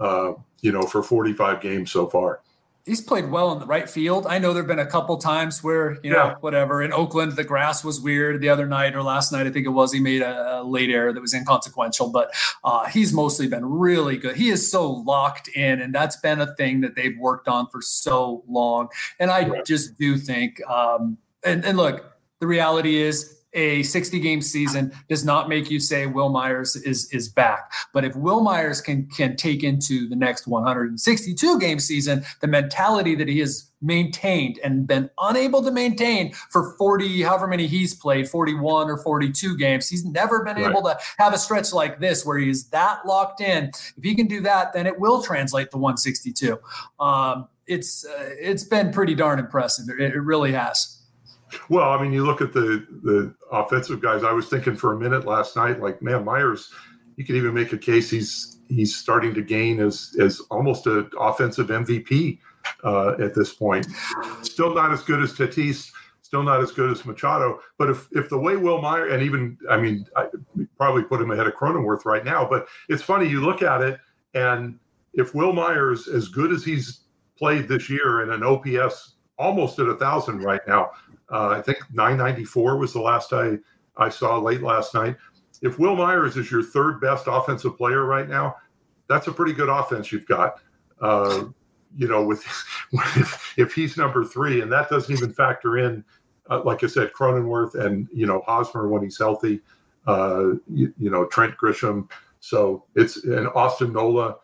Uh, 0.00 0.32
you 0.62 0.72
know, 0.72 0.80
for 0.82 1.02
45 1.02 1.60
games 1.60 1.92
so 1.92 2.06
far 2.06 2.40
he's 2.86 3.00
played 3.00 3.30
well 3.30 3.52
in 3.52 3.58
the 3.58 3.66
right 3.66 3.90
field. 3.90 4.26
I 4.26 4.38
know 4.38 4.54
there've 4.54 4.66
been 4.66 4.78
a 4.78 4.86
couple 4.86 5.16
times 5.18 5.62
where 5.62 5.98
you 6.02 6.10
know 6.10 6.28
yeah. 6.28 6.34
whatever 6.40 6.82
in 6.82 6.92
Oakland 6.92 7.32
the 7.32 7.44
grass 7.44 7.84
was 7.84 8.00
weird 8.00 8.40
the 8.40 8.48
other 8.48 8.66
night 8.66 8.94
or 8.94 9.02
last 9.02 9.32
night 9.32 9.46
I 9.46 9.50
think 9.50 9.66
it 9.66 9.70
was 9.70 9.92
he 9.92 10.00
made 10.00 10.22
a, 10.22 10.46
late 10.66 10.90
error 10.90 11.12
that 11.12 11.20
was 11.20 11.34
inconsequential, 11.34 12.08
but 12.10 12.32
uh, 12.64 12.86
he's 12.86 13.12
mostly 13.12 13.46
been 13.46 13.64
really 13.64 14.16
good. 14.16 14.36
He 14.36 14.48
is 14.48 14.70
so 14.70 14.90
locked 14.90 15.48
in, 15.48 15.80
and 15.80 15.94
that's 15.94 16.16
been 16.16 16.40
a 16.40 16.54
thing 16.54 16.80
that 16.80 16.96
they've 16.96 17.16
worked 17.18 17.46
on 17.46 17.68
for 17.68 17.80
so 17.80 18.42
long. 18.48 18.88
And 19.18 19.30
I 19.30 19.46
right. 19.46 19.64
just 19.64 19.98
do 19.98 20.16
think, 20.16 20.60
um, 20.68 21.18
and, 21.44 21.64
and 21.64 21.76
look, 21.76 22.04
the 22.40 22.46
reality 22.46 22.96
is 22.96 23.42
a 23.56 23.82
60 23.82 24.20
game 24.20 24.42
season 24.42 24.92
does 25.08 25.24
not 25.24 25.48
make 25.48 25.70
you 25.70 25.80
say 25.80 26.06
Wil 26.06 26.28
Myers 26.28 26.76
is 26.76 27.12
is 27.12 27.28
back. 27.28 27.72
But 27.92 28.04
if 28.04 28.14
Wil 28.14 28.42
Myers 28.42 28.80
can 28.80 29.08
can 29.08 29.34
take 29.34 29.64
into 29.64 30.08
the 30.08 30.16
next 30.16 30.46
162 30.46 31.58
game 31.58 31.80
season 31.80 32.24
the 32.40 32.46
mentality 32.46 33.14
that 33.16 33.28
he 33.28 33.40
has 33.40 33.70
maintained 33.82 34.58
and 34.64 34.86
been 34.86 35.10
unable 35.18 35.62
to 35.62 35.70
maintain 35.70 36.32
for 36.50 36.74
40 36.78 37.22
however 37.22 37.46
many 37.46 37.66
he's 37.66 37.94
played 37.94 38.28
41 38.28 38.88
or 38.88 38.96
42 38.96 39.56
games 39.58 39.88
he's 39.88 40.04
never 40.04 40.42
been 40.42 40.56
right. 40.56 40.70
able 40.70 40.82
to 40.82 40.98
have 41.18 41.34
a 41.34 41.38
stretch 41.38 41.74
like 41.74 42.00
this 42.00 42.24
where 42.24 42.38
he's 42.38 42.68
that 42.70 43.04
locked 43.06 43.42
in 43.42 43.70
if 43.96 44.02
he 44.02 44.14
can 44.14 44.26
do 44.26 44.40
that 44.40 44.72
then 44.72 44.86
it 44.86 44.98
will 44.98 45.22
translate 45.22 45.70
to 45.72 45.76
162 45.76 46.58
um, 46.98 47.48
it's 47.66 48.06
uh, 48.06 48.30
it's 48.40 48.64
been 48.64 48.92
pretty 48.92 49.14
darn 49.14 49.38
impressive 49.38 49.84
it, 49.98 50.14
it 50.14 50.20
really 50.20 50.52
has 50.52 50.95
well, 51.68 51.90
I 51.90 52.02
mean, 52.02 52.12
you 52.12 52.24
look 52.24 52.40
at 52.40 52.52
the 52.52 52.86
the 53.02 53.34
offensive 53.50 54.00
guys. 54.00 54.24
I 54.24 54.32
was 54.32 54.48
thinking 54.48 54.76
for 54.76 54.92
a 54.92 54.98
minute 54.98 55.24
last 55.26 55.56
night, 55.56 55.80
like, 55.80 56.02
man, 56.02 56.24
Myers. 56.24 56.70
You 57.16 57.24
could 57.24 57.36
even 57.36 57.54
make 57.54 57.72
a 57.72 57.78
case 57.78 58.10
he's 58.10 58.58
he's 58.68 58.94
starting 58.94 59.32
to 59.34 59.42
gain 59.42 59.80
as 59.80 60.14
as 60.20 60.40
almost 60.50 60.86
an 60.86 61.10
offensive 61.18 61.68
MVP 61.68 62.38
uh, 62.84 63.14
at 63.18 63.34
this 63.34 63.54
point. 63.54 63.86
Still 64.42 64.74
not 64.74 64.92
as 64.92 65.02
good 65.02 65.22
as 65.22 65.32
Tatis. 65.32 65.90
Still 66.20 66.42
not 66.42 66.60
as 66.60 66.72
good 66.72 66.90
as 66.90 67.06
Machado. 67.06 67.60
But 67.78 67.88
if 67.88 68.08
if 68.12 68.28
the 68.28 68.38
way 68.38 68.56
Wil 68.56 68.82
Myers 68.82 69.12
and 69.14 69.22
even 69.22 69.56
I 69.70 69.78
mean, 69.78 70.06
I 70.14 70.26
probably 70.76 71.04
put 71.04 71.20
him 71.22 71.30
ahead 71.30 71.46
of 71.46 71.54
Cronenworth 71.54 72.04
right 72.04 72.24
now. 72.24 72.46
But 72.46 72.66
it's 72.90 73.02
funny 73.02 73.26
you 73.28 73.40
look 73.40 73.62
at 73.62 73.80
it 73.80 73.98
and 74.34 74.78
if 75.16 75.34
Wil 75.34 75.52
Myers, 75.52 76.08
as 76.08 76.28
good 76.28 76.52
as 76.52 76.62
he's 76.62 77.00
played 77.36 77.68
this 77.68 77.90
year 77.90 78.22
in 78.22 78.30
an 78.30 78.42
OPS 78.42 79.14
almost 79.38 79.78
at 79.78 79.88
a 79.88 79.94
thousand 79.96 80.42
right 80.42 80.60
now, 80.68 80.90
uh, 81.30 81.48
I 81.48 81.60
think 81.60 81.78
994 81.92 82.76
was 82.76 82.92
the 82.92 83.00
last 83.00 83.32
I, 83.32 83.58
I 83.96 84.08
saw 84.08 84.38
late 84.38 84.62
last 84.62 84.94
night. 84.94 85.16
If 85.62 85.78
Wil 85.78 85.96
Myers 85.96 86.36
is 86.36 86.50
your 86.50 86.62
third 86.62 87.00
best 87.00 87.24
offensive 87.26 87.76
player 87.76 88.04
right 88.04 88.28
now, 88.28 88.56
that's 89.08 89.26
a 89.26 89.32
pretty 89.32 89.52
good 89.52 89.68
offense 89.68 90.12
you've 90.12 90.26
got. 90.26 90.60
Uh, 91.00 91.44
you 91.96 92.08
know, 92.08 92.24
with 92.24 92.44
if, 92.92 93.54
if 93.56 93.72
he's 93.72 93.96
number 93.96 94.24
three, 94.24 94.60
and 94.60 94.70
that 94.70 94.90
doesn't 94.90 95.14
even 95.14 95.32
factor 95.32 95.78
in, 95.78 96.04
uh, 96.50 96.62
like 96.62 96.84
I 96.84 96.86
said, 96.86 97.12
Cronenworth 97.12 97.74
and 97.74 98.08
you 98.12 98.26
know 98.26 98.42
Hosmer 98.46 98.88
when 98.88 99.02
he's 99.02 99.18
healthy. 99.18 99.60
Uh, 100.06 100.52
you, 100.68 100.92
you, 100.98 101.10
know 101.10 101.26
Trent 101.26 101.56
Grisham. 101.56 102.08
So 102.40 102.84
it's 102.94 103.24
and 103.24 103.48
Austin 103.48 103.92
Nola, 103.92 104.36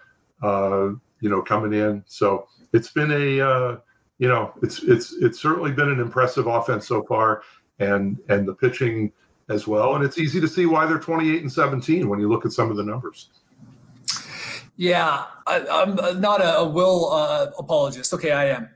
uh, 0.42 0.88
you 1.20 1.30
know, 1.30 1.42
coming 1.42 1.72
in. 1.72 2.02
So 2.06 2.48
it's 2.72 2.90
been 2.90 3.12
a 3.12 3.40
uh, 3.40 3.76
you 4.18 4.28
know, 4.28 4.52
it's 4.62 4.82
it's 4.82 5.12
it's 5.14 5.40
certainly 5.40 5.72
been 5.72 5.88
an 5.88 6.00
impressive 6.00 6.46
offense 6.46 6.86
so 6.86 7.02
far, 7.04 7.42
and 7.78 8.18
and 8.28 8.46
the 8.46 8.54
pitching 8.54 9.12
as 9.48 9.66
well. 9.66 9.94
And 9.94 10.04
it's 10.04 10.18
easy 10.18 10.40
to 10.40 10.48
see 10.48 10.66
why 10.66 10.86
they're 10.86 10.98
28 10.98 11.42
and 11.42 11.52
17 11.52 12.08
when 12.08 12.20
you 12.20 12.28
look 12.28 12.46
at 12.46 12.52
some 12.52 12.70
of 12.70 12.76
the 12.76 12.84
numbers. 12.84 13.30
Yeah, 14.76 15.24
I, 15.46 15.58
am 15.82 16.20
not 16.20 16.40
a, 16.40 16.58
a 16.58 16.68
Wil 16.68 17.12
uh, 17.12 17.50
apologist. 17.58 18.14
Okay, 18.14 18.32
I 18.32 18.46
am, 18.46 18.70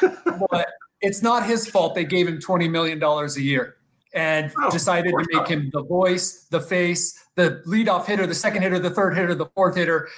but 0.50 0.68
it's 1.00 1.22
not 1.22 1.46
his 1.46 1.68
fault 1.68 1.94
they 1.94 2.04
gave 2.04 2.28
him 2.28 2.40
20 2.40 2.68
million 2.68 2.98
dollars 2.98 3.36
a 3.36 3.42
year. 3.42 3.76
and 4.14 4.52
oh, 4.62 4.70
decided 4.70 5.10
to 5.10 5.26
make 5.32 5.48
him 5.48 5.70
the 5.72 5.82
voice, 5.82 6.44
the 6.50 6.60
face, 6.60 7.18
the 7.34 7.62
leadoff 7.66 8.06
hitter, 8.06 8.26
the 8.26 8.34
second 8.34 8.62
hitter, 8.62 8.78
the 8.78 8.90
third 8.90 9.16
hitter, 9.16 9.34
the 9.34 9.46
fourth 9.54 9.74
hitter. 9.74 10.08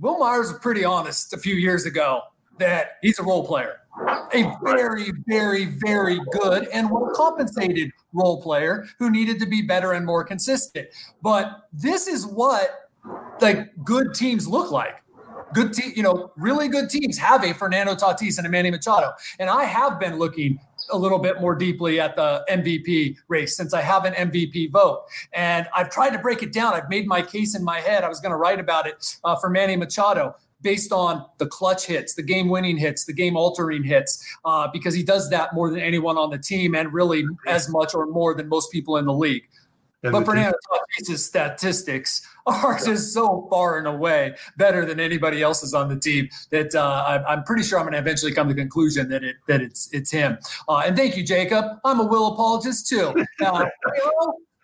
Wil 0.00 0.18
Myers 0.18 0.52
was 0.52 0.60
pretty 0.60 0.84
honest 0.84 1.32
a 1.32 1.38
few 1.38 1.54
years 1.54 1.86
ago 1.86 2.20
that 2.58 2.98
he's 3.02 3.18
a 3.18 3.22
role 3.22 3.46
player, 3.46 3.80
a 4.34 4.50
very, 4.62 5.12
very, 5.26 5.66
very 5.84 6.20
good 6.32 6.68
and 6.68 6.90
well 6.90 7.10
compensated 7.14 7.90
role 8.12 8.42
player 8.42 8.86
who 8.98 9.10
needed 9.10 9.38
to 9.40 9.46
be 9.46 9.62
better 9.62 9.92
and 9.92 10.06
more 10.06 10.24
consistent. 10.24 10.88
But 11.20 11.68
this 11.72 12.06
is 12.06 12.26
what 12.26 12.90
like 13.40 13.72
good 13.84 14.14
teams 14.14 14.46
look 14.46 14.70
like 14.70 15.02
good 15.52 15.72
team, 15.72 15.92
you 15.94 16.02
know, 16.02 16.32
really 16.36 16.68
good 16.68 16.88
teams 16.88 17.18
have 17.18 17.44
a 17.44 17.52
Fernando 17.52 17.94
Tatis 17.94 18.38
and 18.38 18.46
a 18.46 18.50
Manny 18.50 18.70
Machado. 18.70 19.12
And 19.38 19.50
I 19.50 19.64
have 19.64 20.00
been 20.00 20.18
looking 20.18 20.58
a 20.90 20.98
little 20.98 21.18
bit 21.18 21.40
more 21.40 21.54
deeply 21.54 22.00
at 22.00 22.16
the 22.16 22.44
MVP 22.50 23.16
race 23.28 23.56
since 23.56 23.72
I 23.72 23.82
have 23.82 24.04
an 24.04 24.14
MVP 24.14 24.70
vote. 24.70 25.04
And 25.32 25.68
I've 25.74 25.90
tried 25.90 26.10
to 26.10 26.18
break 26.18 26.42
it 26.42 26.52
down. 26.52 26.74
I've 26.74 26.88
made 26.88 27.06
my 27.06 27.22
case 27.22 27.54
in 27.54 27.64
my 27.64 27.80
head. 27.80 28.04
I 28.04 28.08
was 28.08 28.20
going 28.20 28.32
to 28.32 28.36
write 28.36 28.60
about 28.60 28.86
it 28.86 29.18
uh, 29.24 29.36
for 29.36 29.48
Manny 29.48 29.76
Machado 29.76 30.36
based 30.62 30.92
on 30.92 31.24
the 31.38 31.46
clutch 31.46 31.86
hits, 31.86 32.14
the 32.14 32.22
game 32.22 32.48
winning 32.48 32.76
hits, 32.76 33.04
the 33.04 33.12
game 33.12 33.36
altering 33.36 33.82
hits, 33.82 34.24
uh, 34.44 34.68
because 34.72 34.94
he 34.94 35.02
does 35.02 35.30
that 35.30 35.54
more 35.54 35.70
than 35.70 35.80
anyone 35.80 36.16
on 36.16 36.30
the 36.30 36.38
team 36.38 36.74
and 36.74 36.92
really 36.92 37.24
as 37.46 37.68
much 37.68 37.94
or 37.94 38.06
more 38.06 38.34
than 38.34 38.48
most 38.48 38.70
people 38.72 38.96
in 38.96 39.04
the 39.04 39.12
league. 39.12 39.48
And 40.04 40.12
but 40.12 40.24
Fernando 40.24 40.56
Tatis' 41.00 41.18
statistics 41.18 42.26
are 42.46 42.76
just 42.84 43.12
so 43.12 43.46
far 43.48 43.78
and 43.78 43.86
away 43.86 44.34
better 44.56 44.84
than 44.84 44.98
anybody 44.98 45.42
else's 45.42 45.74
on 45.74 45.88
the 45.88 45.98
team 45.98 46.28
that 46.50 46.74
uh, 46.74 47.22
I'm 47.26 47.44
pretty 47.44 47.62
sure 47.62 47.78
I'm 47.78 47.84
going 47.84 47.92
to 47.92 48.00
eventually 48.00 48.32
come 48.32 48.48
to 48.48 48.54
the 48.54 48.60
conclusion 48.60 49.08
that 49.10 49.22
it 49.22 49.36
that 49.46 49.60
it's 49.60 49.88
it's 49.92 50.10
him. 50.10 50.38
Uh, 50.68 50.82
and 50.86 50.96
thank 50.96 51.16
you, 51.16 51.22
Jacob. 51.22 51.64
I'm 51.84 52.00
a 52.00 52.04
Wil 52.04 52.32
apologist 52.32 52.88
too. 52.88 53.14
Uh, 53.42 53.66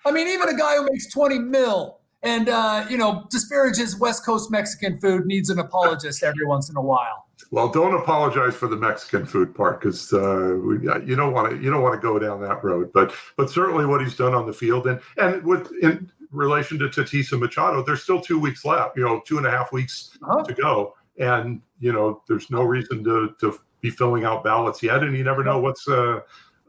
I 0.07 0.13
mean, 0.13 0.29
even 0.29 0.49
a 0.49 0.57
guy 0.57 0.77
who 0.77 0.85
makes 0.85 1.11
20 1.13 1.41
mil 1.41 1.98
and 2.23 2.49
uh, 2.49 2.87
you 2.89 2.97
know 2.97 3.27
disparages 3.31 3.99
West 3.99 4.25
Coast 4.25 4.51
Mexican 4.51 4.99
food 5.01 5.27
needs 5.27 5.51
an 5.51 5.59
apologist 5.59 6.23
every 6.23 6.47
once 6.47 6.69
in 6.69 6.77
a 6.77 6.83
while. 6.83 7.27
Well, 7.51 7.69
don't 7.69 7.95
apologize 7.95 8.55
for 8.55 8.69
the 8.69 8.77
Mexican 8.77 9.25
food 9.25 9.55
part 9.55 9.81
because 9.81 10.13
uh, 10.13 10.57
you 10.57 11.17
don't 11.17 11.33
want 11.33 11.51
to 11.51 11.63
you 11.63 11.71
don't 11.71 11.83
want 11.83 11.95
to 11.95 12.01
go 12.01 12.19
down 12.19 12.41
that 12.43 12.63
road. 12.63 12.91
But 12.93 13.15
but 13.37 13.51
certainly 13.51 13.87
what 13.87 14.03
he's 14.03 14.17
done 14.17 14.35
on 14.35 14.47
the 14.47 14.53
field 14.53 14.87
and 14.87 15.01
and 15.17 15.43
with 15.45 15.71
in 15.83 16.11
relation 16.31 16.79
to 16.81 16.89
Tatis 16.89 17.33
and 17.33 17.41
Machado, 17.41 17.83
there's 17.83 18.03
still 18.03 18.21
two 18.21 18.39
weeks 18.39 18.65
left. 18.65 18.97
You 18.97 19.05
know, 19.05 19.23
two 19.27 19.39
and 19.39 19.47
a 19.47 19.51
half 19.51 19.73
weeks 19.73 20.19
uh-huh. 20.23 20.45
to 20.45 20.55
go, 20.55 20.95
and 21.19 21.61
you 21.81 21.93
know 21.93 22.23
there's 22.29 22.51
no 22.51 22.63
reason 22.63 23.05
to 23.05 23.35
to 23.41 23.59
be 23.81 23.91
filling 23.91 24.25
out 24.25 24.43
ballots 24.43 24.83
yet, 24.83 25.03
and 25.03 25.17
you 25.17 25.25
never 25.25 25.45
know 25.45 25.59
what's. 25.59 25.89
Uh, 25.89 26.21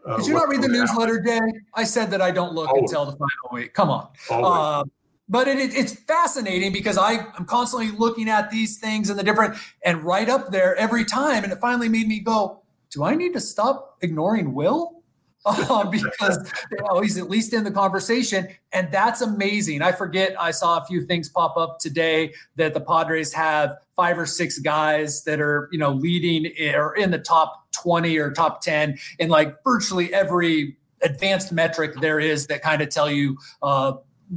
uh, 0.06 0.16
Did 0.18 0.28
you 0.28 0.34
not 0.34 0.48
read 0.48 0.62
the 0.62 0.70
newsletter, 0.70 1.20
Jay? 1.20 1.42
I 1.74 1.84
said 1.84 2.10
that 2.12 2.22
I 2.22 2.32
don't 2.32 2.54
look 2.54 2.70
Always. 2.70 2.84
until 2.84 3.06
the 3.06 3.12
final 3.12 3.50
week. 3.52 3.74
Come 3.74 3.90
on. 3.90 4.90
But 5.30 5.48
it, 5.48 5.60
it, 5.60 5.76
it's 5.76 5.94
fascinating 5.94 6.74
because 6.74 6.98
I, 6.98 7.28
I'm 7.38 7.46
constantly 7.46 7.92
looking 7.92 8.28
at 8.30 8.50
these 8.50 8.80
things 8.80 9.10
and 9.10 9.20
the 9.20 9.24
different, 9.24 9.56
and 9.86 10.04
right 10.04 10.28
up 10.28 10.52
there 10.52 10.76
every 10.76 11.06
time. 11.06 11.44
And 11.44 11.54
it 11.54 11.60
finally 11.60 11.88
made 11.88 12.08
me 12.08 12.20
go, 12.20 12.62
do 12.90 13.04
I 13.04 13.16
need 13.16 13.34
to 13.34 13.40
stop 13.40 13.98
ignoring 14.02 14.54
Wil? 14.54 14.96
Uh, 15.46 15.86
because 15.90 16.52
you 16.70 16.78
know, 16.84 17.00
he's 17.00 17.18
at 17.18 17.30
least 17.30 17.54
in 17.54 17.64
the 17.64 17.72
conversation. 17.72 18.50
And 18.74 18.92
that's 18.92 19.22
amazing. 19.22 19.82
I 19.82 19.94
forget, 19.94 20.36
I 20.40 20.52
saw 20.52 20.80
a 20.80 20.86
few 20.86 21.06
things 21.06 21.30
pop 21.30 21.56
up 21.56 21.80
today 21.80 22.34
that 22.58 22.74
the 22.74 22.82
Padres 22.82 23.32
have 23.34 23.78
five 23.96 24.20
or 24.20 24.26
six 24.26 24.60
guys 24.60 25.24
that 25.24 25.40
are, 25.40 25.70
you 25.72 25.80
know, 25.80 25.92
leading 25.94 26.52
or 26.76 26.94
in 26.94 27.10
the 27.10 27.20
top 27.20 27.72
20 27.72 28.18
or 28.18 28.32
top 28.32 28.62
10 28.62 29.00
in 29.18 29.30
like 29.30 29.56
virtually 29.64 30.14
every 30.14 30.78
advanced 31.02 31.52
metric 31.52 31.96
there 32.02 32.20
is 32.20 32.48
that 32.48 32.62
kind 32.62 32.82
of 32.82 32.90
tell 32.90 33.10
you 33.10 33.38
uh, 33.64 33.94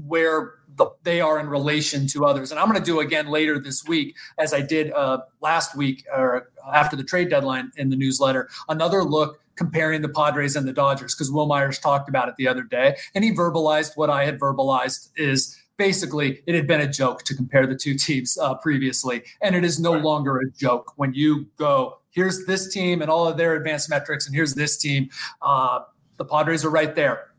where 0.06 0.54
the, 0.76 0.86
they 1.02 1.20
are 1.20 1.38
in 1.38 1.48
relation 1.48 2.06
to 2.08 2.24
others. 2.24 2.50
And 2.50 2.60
I'm 2.60 2.68
going 2.68 2.78
to 2.78 2.84
do 2.84 3.00
again 3.00 3.28
later 3.28 3.58
this 3.58 3.84
week, 3.84 4.16
as 4.38 4.54
I 4.54 4.60
did 4.60 4.92
uh, 4.92 5.18
last 5.40 5.76
week 5.76 6.04
or 6.14 6.50
after 6.72 6.96
the 6.96 7.04
trade 7.04 7.30
deadline 7.30 7.72
in 7.76 7.90
the 7.90 7.96
newsletter, 7.96 8.48
another 8.68 9.02
look 9.02 9.40
comparing 9.56 10.02
the 10.02 10.08
Padres 10.08 10.56
and 10.56 10.66
the 10.66 10.72
Dodgers 10.72 11.14
because 11.14 11.30
Wil 11.30 11.46
Myers 11.46 11.78
talked 11.78 12.08
about 12.08 12.28
it 12.28 12.36
the 12.36 12.48
other 12.48 12.62
day, 12.62 12.96
and 13.14 13.22
he 13.22 13.32
verbalized 13.32 13.96
what 13.96 14.10
I 14.10 14.24
had 14.24 14.38
verbalized 14.38 15.10
is 15.16 15.58
basically 15.76 16.42
it 16.46 16.54
had 16.54 16.66
been 16.66 16.80
a 16.80 16.90
joke 16.90 17.22
to 17.24 17.34
compare 17.34 17.66
the 17.66 17.76
two 17.76 17.94
teams 17.94 18.38
uh, 18.38 18.54
previously, 18.54 19.22
and 19.40 19.54
it 19.54 19.64
is 19.64 19.78
no 19.78 19.92
longer 19.92 20.38
a 20.38 20.50
joke 20.50 20.92
when 20.96 21.12
you 21.14 21.46
go. 21.58 21.98
Here's 22.10 22.44
this 22.46 22.72
team 22.72 23.00
and 23.02 23.10
all 23.10 23.26
of 23.26 23.36
their 23.36 23.54
advanced 23.54 23.90
metrics, 23.90 24.26
and 24.26 24.34
here's 24.34 24.54
this 24.54 24.76
team. 24.76 25.10
Uh, 25.40 25.80
the 26.16 26.24
Padres 26.24 26.64
are 26.64 26.70
right 26.70 26.94
there 26.94 27.31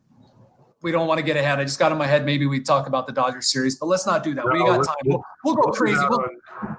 we 0.83 0.91
don't 0.91 1.07
want 1.07 1.17
to 1.17 1.23
get 1.23 1.37
ahead. 1.37 1.59
I 1.59 1.63
just 1.63 1.79
got 1.79 1.93
in 1.93 1.97
my 1.97 2.05
head. 2.05 2.25
Maybe 2.25 2.45
we 2.45 2.59
talk 2.59 2.87
about 2.87 3.07
the 3.07 3.13
Dodgers 3.13 3.49
series, 3.49 3.77
but 3.77 3.85
let's 3.85 4.05
not 4.05 4.21
do 4.21 4.35
that. 4.35 4.45
No, 4.45 4.51
we 4.51 4.59
got 4.59 4.85
time. 4.85 4.95
We'll, 5.05 5.23
we'll 5.45 5.55
go 5.55 5.71
crazy. 5.71 5.97
We'll, 6.09 6.25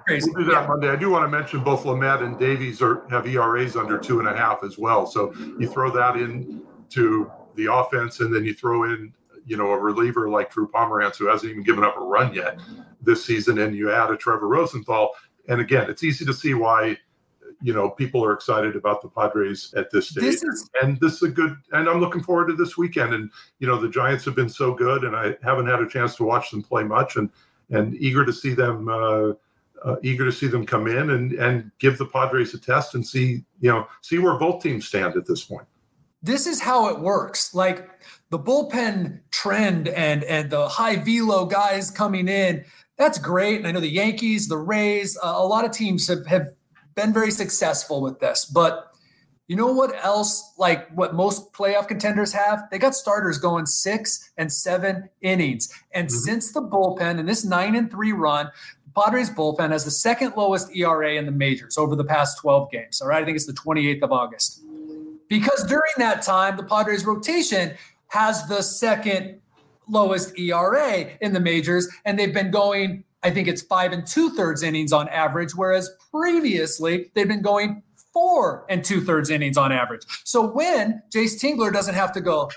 crazy. 0.07 0.31
We'll 0.31 0.45
do 0.45 0.51
that 0.53 0.61
yeah. 0.61 0.67
Monday. 0.67 0.91
I 0.91 0.97
do 0.97 1.11
want 1.11 1.25
to 1.25 1.29
mention 1.29 1.65
both 1.65 1.85
Lamet 1.85 2.23
and 2.23 2.39
Davies 2.39 2.83
are 2.83 3.09
have 3.09 3.27
ERAs 3.27 3.77
under 3.77 3.99
two 3.99 4.21
and 4.21 4.29
a 4.29 4.37
half 4.37 4.63
as 4.63 4.77
well. 4.77 5.07
So 5.07 5.33
you 5.59 5.67
throw 5.69 5.91
that 5.91 6.17
in 6.17 6.63
to 6.91 7.33
the 7.55 7.73
offense, 7.73 8.21
and 8.21 8.33
then 8.33 8.45
you 8.45 8.53
throw 8.53 8.85
in 8.85 9.13
you 9.47 9.57
know 9.57 9.73
a 9.73 9.79
reliever 9.79 10.29
like 10.29 10.53
Drew 10.53 10.69
Pomeranz 10.69 11.17
who 11.17 11.27
hasn't 11.27 11.51
even 11.51 11.65
given 11.65 11.83
up 11.83 11.97
a 11.97 12.01
run 12.01 12.35
yet 12.35 12.61
this 13.01 13.25
season, 13.25 13.59
and 13.59 13.75
you 13.75 13.91
add 13.91 14.11
a 14.11 14.17
Trevor 14.19 14.49
Rosenthal. 14.49 15.13
And 15.49 15.63
again, 15.63 15.89
it's 15.89 16.05
easy 16.05 16.27
to 16.27 16.35
see 16.35 16.53
why 16.53 16.99
you 17.63 17.73
know, 17.73 17.91
people 17.91 18.25
are 18.25 18.33
excited 18.33 18.77
about 18.77 19.03
the 19.03 19.09
Padres 19.09 19.73
at 19.77 19.91
this 19.91 20.09
stage. 20.09 20.25
This 20.25 20.43
is, 20.43 20.71
and 20.83 20.99
this 21.01 21.15
is 21.15 21.23
a 21.23 21.29
good, 21.29 21.57
and 21.73 21.89
I'm 21.89 22.01
looking 22.01 22.23
forward 22.23 22.49
to 22.49 22.55
this 22.55 22.77
weekend. 22.77 23.15
And, 23.15 23.31
you 23.59 23.67
know, 23.67 23.81
the 23.81 23.89
Giants 23.89 24.25
have 24.25 24.35
been 24.35 24.49
so 24.49 24.75
good, 24.75 25.05
and 25.05 25.15
I 25.15 25.37
haven't 25.43 25.67
had 25.67 25.81
a 25.81 25.89
chance 25.89 26.17
to 26.17 26.25
watch 26.25 26.51
them 26.51 26.63
play 26.63 26.85
much 26.85 27.17
and, 27.17 27.31
and 27.71 27.95
eager 27.97 28.25
to 28.25 28.33
see 28.33 28.55
them, 28.55 28.89
uh, 28.89 29.33
uh, 29.85 29.97
eager 30.03 30.25
to 30.25 30.33
see 30.33 30.47
them 30.47 30.65
come 30.65 30.87
in 30.87 31.11
and, 31.11 31.33
and 31.33 31.71
give 31.79 31.99
the 31.99 32.07
Padres 32.07 32.55
a 32.55 32.59
test 32.59 32.95
and 32.95 33.07
see, 33.07 33.45
you 33.61 33.71
know, 33.71 33.87
see 34.01 34.19
where 34.19 34.39
both 34.39 34.63
teams 34.63 34.87
stand 34.87 35.17
at 35.17 35.27
this 35.27 35.45
point. 35.45 35.67
This 36.23 36.47
is 36.47 36.61
how 36.61 36.89
it 36.89 37.01
works. 37.01 37.55
Like 37.55 37.91
the 38.31 38.39
bullpen 38.39 39.21
trend 39.31 39.89
and, 39.89 40.25
and 40.25 40.49
the 40.49 40.69
high 40.69 40.97
velo 40.97 41.45
guys 41.45 41.91
coming 41.91 42.29
in, 42.29 42.65
that's 42.97 43.19
great. 43.19 43.59
And 43.59 43.67
I 43.67 43.73
know 43.73 43.81
the 43.81 43.89
Yankees, 43.89 44.49
the 44.49 44.57
Rays, 44.57 45.19
uh, 45.23 45.35
a 45.37 45.47
lot 45.47 45.67
of 45.67 45.73
teams 45.73 46.09
have, 46.09 46.25
have 46.27 46.49
been 46.95 47.13
very 47.13 47.31
successful 47.31 48.01
with 48.01 48.21
this. 48.21 48.45
But 48.45 48.95
you 49.47 49.57
know 49.57 49.73
what 49.73 49.95
else, 50.03 50.55
like 50.57 50.91
what 50.95 51.15
most 51.15 51.53
playoff 51.53 51.87
contenders 51.87 52.33
have? 52.33 52.65
They 52.71 52.79
got 52.79 52.95
starters 52.95 53.39
going 53.39 53.67
six 53.67 54.31
and 54.39 54.51
seven 54.51 55.11
innings. 55.21 55.69
And 55.93 56.09
mm-hmm. 56.09 56.17
since 56.17 56.53
the 56.53 56.63
bullpen 56.63 57.19
and 57.19 57.29
this 57.29 57.45
nine 57.45 57.75
and 57.75 57.91
three 57.91 58.13
run, 58.13 58.51
the 58.85 59.01
Padres 59.03 59.29
bullpen 59.29 59.71
has 59.71 59.85
the 59.85 59.91
second 59.91 60.35
lowest 60.37 60.75
ERA 60.75 61.15
in 61.15 61.27
the 61.27 61.33
majors 61.33 61.77
over 61.77 61.95
the 61.95 62.05
past 62.05 62.39
12 62.39 62.71
games. 62.71 63.03
All 63.03 63.09
right. 63.09 63.23
I 63.23 63.25
think 63.25 63.37
it's 63.37 63.47
the 63.47 63.53
28th 63.53 64.03
of 64.03 64.13
August. 64.13 64.63
Because 65.29 65.65
during 65.65 65.93
that 65.99 66.23
time, 66.23 66.57
the 66.57 66.65
Padres 66.65 67.05
rotation 67.05 67.75
has 68.09 68.47
the 68.47 68.63
second 68.63 69.41
lowest 69.89 70.39
ERA 70.39 71.11
in 71.21 71.33
the 71.33 71.41
majors, 71.41 71.89
and 72.05 72.19
they've 72.19 72.33
been 72.33 72.51
going 72.51 73.05
I 73.25 73.31
think 73.31 73.49
it's 73.49 73.63
five 73.63 73.93
and 73.93 74.07
two 74.07 74.31
thirds 74.31 74.63
innings 74.63 74.93
on 74.93 75.09
average, 75.09 75.55
whereas 75.55 75.91
previously 76.11 77.11
they've 77.15 77.27
been 77.27 77.43
going 77.43 77.83
four 78.13 78.67
and 78.69 78.85
two 78.85 79.01
thirds 79.01 79.31
innings 79.31 79.57
on 79.57 79.73
average. 79.73 80.03
So 80.25 80.47
when 80.47 81.03
Jayce 81.13 81.41
Tingler 81.41 81.73
doesn't 81.73 81.95
have 81.95 82.13
to 82.13 82.21
go, 82.21 82.51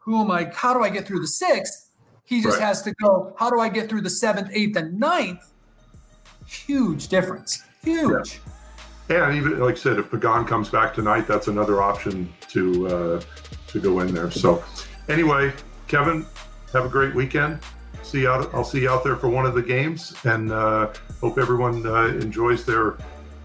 who 0.00 0.20
am 0.20 0.30
I? 0.30 0.50
How 0.52 0.74
do 0.74 0.82
I 0.82 0.90
get 0.90 1.06
through 1.06 1.20
the 1.20 1.26
sixth? 1.26 1.90
He 2.24 2.42
just 2.42 2.58
right. 2.58 2.66
has 2.66 2.82
to 2.82 2.94
go, 3.02 3.34
how 3.38 3.50
do 3.50 3.58
I 3.58 3.68
get 3.68 3.88
through 3.88 4.02
the 4.02 4.10
seventh, 4.10 4.50
eighth, 4.52 4.76
and 4.76 5.00
ninth? 5.00 5.52
Huge 6.46 7.08
difference. 7.08 7.62
Huge. 7.82 8.40
Yeah. 9.08 9.28
And 9.28 9.36
even 9.36 9.60
like 9.60 9.76
I 9.76 9.78
said, 9.78 9.98
if 9.98 10.10
Pagan 10.10 10.44
comes 10.44 10.68
back 10.68 10.94
tonight, 10.94 11.26
that's 11.26 11.48
another 11.48 11.82
option 11.82 12.32
to 12.48 12.86
uh, 12.86 13.22
to 13.68 13.80
go 13.80 14.00
in 14.00 14.14
there. 14.14 14.30
So 14.30 14.62
anyway, 15.08 15.52
Kevin, 15.88 16.26
have 16.72 16.84
a 16.84 16.88
great 16.88 17.14
weekend 17.14 17.60
see 18.02 18.22
you 18.22 18.30
out. 18.30 18.52
I'll 18.54 18.64
see 18.64 18.82
you 18.82 18.90
out 18.90 19.04
there 19.04 19.16
for 19.16 19.28
one 19.28 19.46
of 19.46 19.54
the 19.54 19.62
games, 19.62 20.14
and 20.24 20.52
uh, 20.52 20.92
hope 21.20 21.38
everyone 21.38 21.86
uh, 21.86 22.06
enjoys 22.06 22.64
their 22.64 22.98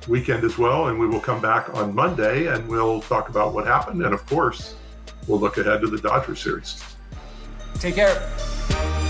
weekend 0.08 0.44
as 0.44 0.58
well. 0.58 0.88
And 0.88 1.00
we 1.00 1.08
will 1.08 1.20
come 1.20 1.42
back 1.42 1.74
on 1.74 1.94
Monday, 1.94 2.48
and 2.48 2.68
we'll 2.68 3.02
talk 3.02 3.30
about 3.30 3.54
what 3.54 3.66
happened, 3.66 4.04
and 4.04 4.14
of 4.14 4.26
course, 4.26 4.76
we'll 5.28 5.40
look 5.40 5.58
ahead 5.58 5.82
to 5.82 5.88
the 5.88 5.98
Dodger 5.98 6.36
series. 6.36 6.84
Take 7.80 7.96
care. 7.96 9.07